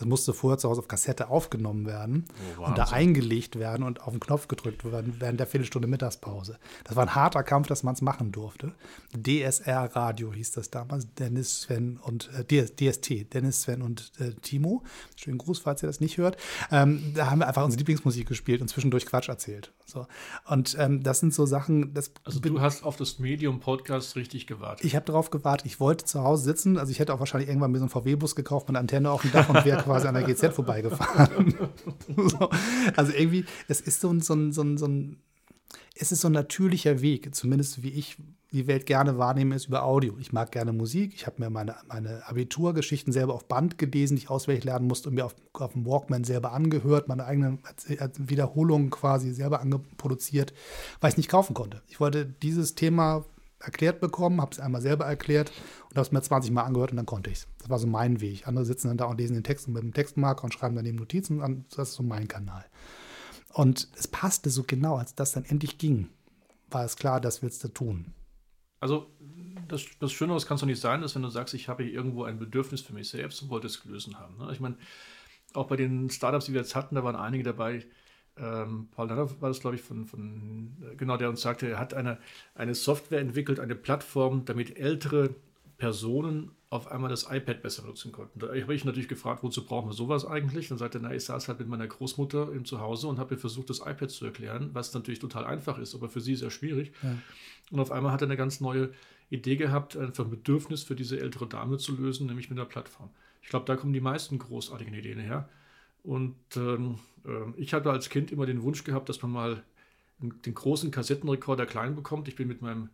[0.00, 2.24] Das musste vorher zu Hause auf Kassette aufgenommen werden
[2.58, 6.58] oh, und da eingelegt werden und auf den Knopf gedrückt werden während der Viertelstunde Mittagspause.
[6.84, 8.72] Das war ein harter Kampf, dass man es machen durfte.
[9.14, 11.06] DSR Radio hieß das damals.
[11.18, 14.82] Dennis, Sven und äh, DST, Dennis, Sven und äh, Timo.
[15.16, 16.38] Schönen Gruß, falls ihr das nicht hört.
[16.70, 19.70] Ähm, da haben wir einfach unsere Lieblingsmusik gespielt und zwischendurch Quatsch erzählt.
[19.84, 20.06] So.
[20.46, 21.92] Und ähm, das sind so Sachen.
[21.92, 24.86] Das also du hast auf das Medium Podcast richtig gewartet.
[24.86, 25.66] Ich habe darauf gewartet.
[25.66, 26.78] Ich wollte zu Hause sitzen.
[26.78, 29.32] Also ich hätte auch wahrscheinlich irgendwann mir so einen VW-Bus gekauft mit Antenne auf dem
[29.32, 31.54] Dach und wäre quasi an der GZ vorbeigefahren.
[32.16, 32.50] so.
[32.96, 35.20] Also irgendwie, es ist so ein, so ein, so ein, so ein
[35.94, 38.16] es ist so ein natürlicher Weg, zumindest wie ich
[38.52, 40.16] die Welt gerne wahrnehme, ist über Audio.
[40.18, 41.12] Ich mag gerne Musik.
[41.14, 45.08] Ich habe mir meine, meine Abiturgeschichten selber auf Band gelesen, die ich auswendig lernen musste
[45.08, 47.60] und mir auf, auf dem Walkman selber angehört, meine eigenen
[48.18, 49.64] Wiederholungen quasi selber
[49.98, 50.52] produziert,
[51.00, 51.82] weil ich es nicht kaufen konnte.
[51.86, 53.24] Ich wollte dieses Thema
[53.60, 55.52] erklärt bekommen, habe es einmal selber erklärt
[55.90, 57.48] und habe es mir 20 Mal angehört und dann konnte ich es.
[57.58, 58.48] Das war so mein Weg.
[58.48, 61.40] Andere sitzen dann da und lesen den Text mit dem Textmarker und schreiben daneben Notizen
[61.40, 62.64] und das ist so mein Kanal.
[63.52, 66.08] Und es passte so genau, als das dann endlich ging,
[66.70, 68.14] war es klar, das willst du tun.
[68.78, 69.10] Also
[69.68, 71.82] das, das Schöne, was kann es doch nicht sein, dass wenn du sagst, ich habe
[71.82, 74.38] hier irgendwo ein Bedürfnis für mich selbst und wollte es gelöst haben.
[74.38, 74.52] Ne?
[74.52, 74.76] Ich meine,
[75.52, 77.84] auch bei den Startups, die wir jetzt hatten, da waren einige dabei.
[78.40, 81.94] Ähm, Paul Nader war das, glaube ich, von, von, genau, der uns sagte, er hat
[81.94, 82.18] eine,
[82.54, 85.34] eine Software entwickelt, eine Plattform, damit ältere
[85.76, 88.38] Personen auf einmal das iPad besser nutzen konnten.
[88.38, 90.68] Da habe ich natürlich gefragt, wozu brauchen wir sowas eigentlich?
[90.68, 93.40] Dann sagte er, na, ich saß halt mit meiner Großmutter im Zuhause und habe ihr
[93.40, 96.92] versucht, das iPad zu erklären, was natürlich total einfach ist, aber für sie sehr schwierig.
[97.02, 97.16] Ja.
[97.72, 98.90] Und auf einmal hat er eine ganz neue
[99.30, 103.10] Idee gehabt, einfach ein Bedürfnis für diese ältere Dame zu lösen, nämlich mit einer Plattform.
[103.42, 105.48] Ich glaube, da kommen die meisten großartigen Ideen her.
[106.02, 109.62] Und ähm, äh, ich hatte als Kind immer den Wunsch gehabt, dass man mal
[110.18, 112.28] den großen Kassettenrekorder klein bekommt.
[112.28, 112.90] Ich bin mit meinem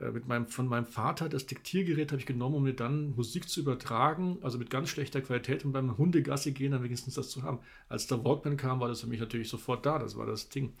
[0.00, 3.48] äh, mit meinem, von meinem Vater das Diktiergerät habe ich genommen, um mir dann Musik
[3.48, 7.42] zu übertragen, also mit ganz schlechter Qualität und beim Hundegassi gehen dann wenigstens das zu
[7.42, 7.58] haben.
[7.88, 10.72] Als der Walkman kam, war das für mich natürlich sofort da, das war das Ding.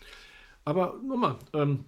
[0.64, 1.84] Aber nochmal, ähm,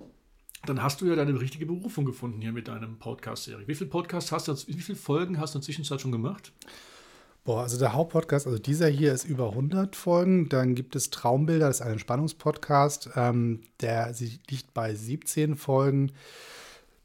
[0.66, 3.66] dann hast du ja deine richtige Berufung gefunden hier mit deinem Podcast-Serie.
[3.66, 6.52] Wie viele Podcasts hast du, wie viele Folgen hast du in der Zwischenzeit schon gemacht?
[7.44, 10.48] Boah, also der Hauptpodcast, also dieser hier ist über 100 Folgen.
[10.50, 14.14] Dann gibt es Traumbilder, das ist ein Entspannungspodcast, ähm, der
[14.50, 16.12] liegt bei 17 Folgen.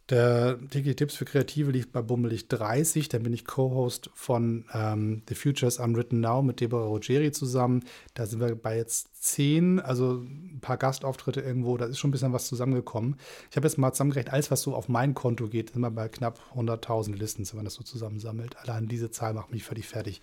[0.09, 3.09] Der tägliche Tipps für Kreative liegt bei Bummelig 30.
[3.09, 7.83] Dann bin ich Co-Host von ähm, The Futures Unwritten Now mit Deborah Rogeri zusammen.
[8.13, 11.75] Da sind wir bei jetzt 10, also ein paar Gastauftritte irgendwo.
[11.77, 13.15] Da ist schon ein bisschen was zusammengekommen.
[13.49, 16.07] Ich habe jetzt mal zusammengerechnet, alles, was so auf mein Konto geht, sind wir bei
[16.07, 18.57] knapp 100.000 Listen, wenn man das so zusammensammelt.
[18.57, 20.21] Allein diese Zahl macht mich völlig fertig.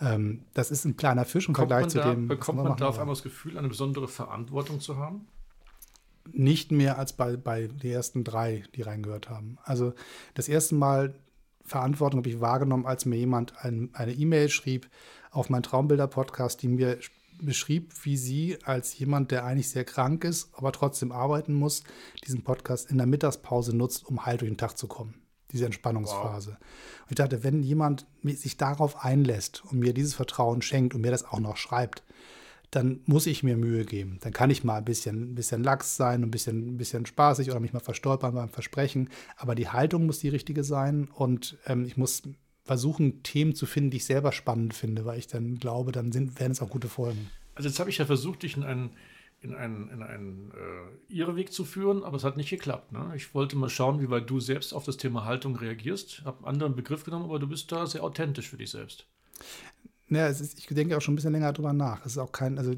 [0.00, 2.28] Ähm, das ist ein kleiner Fisch im Kommt Vergleich zu da, dem.
[2.28, 5.26] bekommt man da auf einmal das Gefühl, eine besondere Verantwortung zu haben?
[6.32, 9.58] Nicht mehr als bei, bei den ersten drei, die reingehört haben.
[9.64, 9.92] Also
[10.34, 11.14] das erste Mal
[11.64, 14.88] Verantwortung habe ich wahrgenommen, als mir jemand ein, eine E-Mail schrieb
[15.30, 16.98] auf meinen Traumbilder-Podcast, die mir
[17.40, 21.84] beschrieb, wie sie als jemand, der eigentlich sehr krank ist, aber trotzdem arbeiten muss,
[22.26, 25.14] diesen Podcast in der Mittagspause nutzt, um heil durch den Tag zu kommen.
[25.52, 26.50] Diese Entspannungsphase.
[26.50, 31.10] Und ich dachte, wenn jemand sich darauf einlässt und mir dieses Vertrauen schenkt und mir
[31.10, 32.02] das auch noch schreibt,
[32.70, 34.18] dann muss ich mir Mühe geben.
[34.20, 37.50] Dann kann ich mal ein bisschen, ein bisschen lax sein, ein bisschen, ein bisschen spaßig
[37.50, 39.08] oder mich mal verstolpern beim Versprechen.
[39.36, 42.22] Aber die Haltung muss die richtige sein und ähm, ich muss
[42.64, 46.38] versuchen, Themen zu finden, die ich selber spannend finde, weil ich dann glaube, dann sind,
[46.38, 47.30] werden es auch gute Folgen.
[47.54, 48.90] Also jetzt habe ich ja versucht, dich in einen,
[49.40, 52.92] in einen, in einen äh, Irrweg zu führen, aber es hat nicht geklappt.
[52.92, 53.12] Ne?
[53.16, 56.18] Ich wollte mal schauen, wie weit du selbst auf das Thema Haltung reagierst.
[56.18, 59.06] Ich habe einen anderen Begriff genommen, aber du bist da sehr authentisch für dich selbst.
[60.10, 62.04] Ja, es ist, ich denke auch schon ein bisschen länger drüber nach.
[62.06, 62.72] Es ist auch kein, also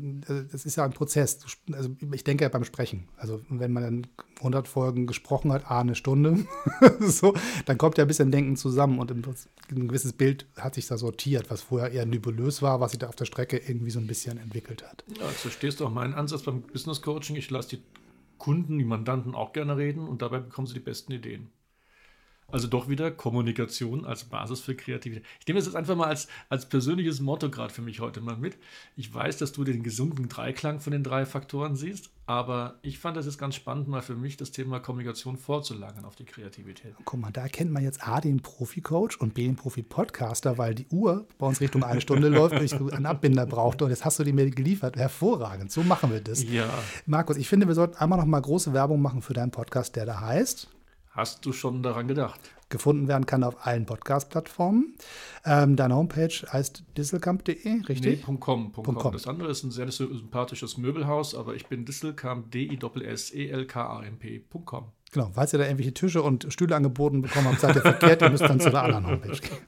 [0.52, 1.38] es ist ja ein Prozess.
[1.72, 3.08] Also ich denke ja beim Sprechen.
[3.16, 4.06] Also wenn man dann
[4.38, 6.44] 100 Folgen gesprochen hat, a eine Stunde,
[7.00, 7.34] so,
[7.66, 9.22] dann kommt ja ein bisschen Denken zusammen und ein
[9.88, 13.16] gewisses Bild hat sich da sortiert, was vorher eher nebulös war, was sich da auf
[13.16, 15.04] der Strecke irgendwie so ein bisschen entwickelt hat.
[15.18, 17.36] Ja, verstehst du auch meinen Ansatz beim Business Coaching.
[17.36, 17.82] Ich lasse die
[18.38, 21.50] Kunden, die Mandanten auch gerne reden und dabei bekommen sie die besten Ideen.
[22.52, 25.24] Also doch wieder Kommunikation als Basis für Kreativität.
[25.40, 28.36] Ich nehme das jetzt einfach mal als, als persönliches Motto gerade für mich heute mal
[28.36, 28.56] mit.
[28.96, 33.16] Ich weiß, dass du den gesunden Dreiklang von den drei Faktoren siehst, aber ich fand
[33.16, 36.94] das jetzt ganz spannend, mal für mich das Thema Kommunikation vorzulagern auf die Kreativität.
[37.04, 40.86] Guck mal, da erkennt man jetzt A, den Profi-Coach und B, den Profi-Podcaster, weil die
[40.90, 44.18] Uhr bei uns Richtung eine Stunde läuft und ich einen Abbinder brauchte und jetzt hast
[44.18, 44.96] du die mir geliefert.
[44.96, 46.44] Hervorragend, so machen wir das.
[46.44, 46.68] Ja.
[47.06, 50.06] Markus, ich finde, wir sollten einmal noch mal große Werbung machen für deinen Podcast, der
[50.06, 50.68] da heißt
[51.10, 52.38] Hast du schon daran gedacht?
[52.68, 54.94] Gefunden werden kann auf allen Podcast-Plattformen.
[55.44, 58.22] Ähm, deine Homepage heißt disselkamp.de, Nee, richtig?
[58.22, 58.94] Punkt .com, .com.
[58.94, 59.12] com.
[59.12, 64.84] Das andere ist ein sehr sympathisches Möbelhaus, aber ich bin Disselkamp, E D-I-S-S-E-L-K-A-M-P.com.
[65.12, 65.30] Genau.
[65.34, 68.44] Falls ihr da irgendwelche Tische und Stühle angeboten bekommen habt, seid ihr verkehrt, ihr müsst
[68.44, 69.58] dann zu der anderen Homepage gehen.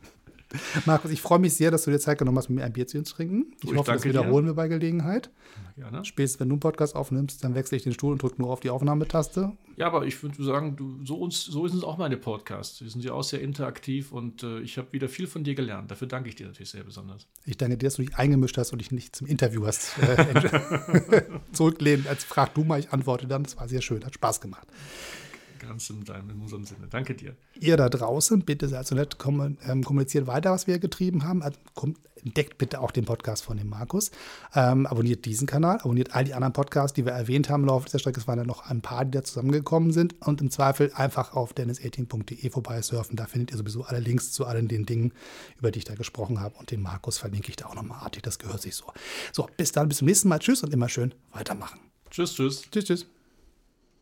[0.86, 2.86] Markus, ich freue mich sehr, dass du dir Zeit genommen hast, mit mir ein Bier
[2.86, 3.52] zu trinken.
[3.62, 4.20] Ich Ich hoffe, das danke dir.
[4.20, 5.30] wiederholen wir bei Gelegenheit.
[5.76, 6.04] Gerne.
[6.04, 8.60] Spätestens, wenn du einen Podcast aufnimmst, dann wechsle ich den Stuhl und drücke nur auf
[8.60, 9.52] die Aufnahmetaste.
[9.76, 12.78] Ja, aber ich würde sagen, du, so, uns, so sind es auch meine Podcasts.
[12.78, 15.90] Die sind ja auch sehr interaktiv und äh, ich habe wieder viel von dir gelernt.
[15.90, 17.26] Dafür danke ich dir natürlich sehr besonders.
[17.46, 21.22] Ich danke dir, dass du dich eingemischt hast und dich nicht zum Interview hast äh,
[21.52, 22.06] zurücklehnen.
[22.06, 23.44] Als frag du mal, ich antworte dann.
[23.44, 24.66] Das war sehr schön, hat Spaß gemacht.
[25.62, 26.88] Ganz in, deinem, in unserem Sinne.
[26.90, 27.36] Danke dir.
[27.54, 31.40] Ihr da draußen, bitte seid so nett, ähm, kommuniziert weiter, was wir getrieben haben.
[31.40, 34.10] Also, kommt, entdeckt bitte auch den Podcast von dem Markus.
[34.54, 37.86] Ähm, abonniert diesen Kanal, abonniert all die anderen Podcasts, die wir erwähnt haben im Laufe
[37.86, 38.18] dieser Strecke.
[38.18, 40.20] Es waren ja noch ein paar, die da zusammengekommen sind.
[40.26, 43.16] Und im Zweifel einfach auf dennis18.de vorbeisurfen.
[43.16, 45.12] Da findet ihr sowieso alle Links zu allen den Dingen,
[45.58, 46.56] über die ich da gesprochen habe.
[46.58, 48.24] Und den Markus verlinke ich da auch nochmal artig.
[48.24, 48.86] Das gehört sich so.
[49.30, 50.40] So, bis dann, bis zum nächsten Mal.
[50.40, 51.78] Tschüss und immer schön weitermachen.
[52.10, 52.62] Tschüss, tschüss.
[52.70, 53.06] Tschüss, tschüss.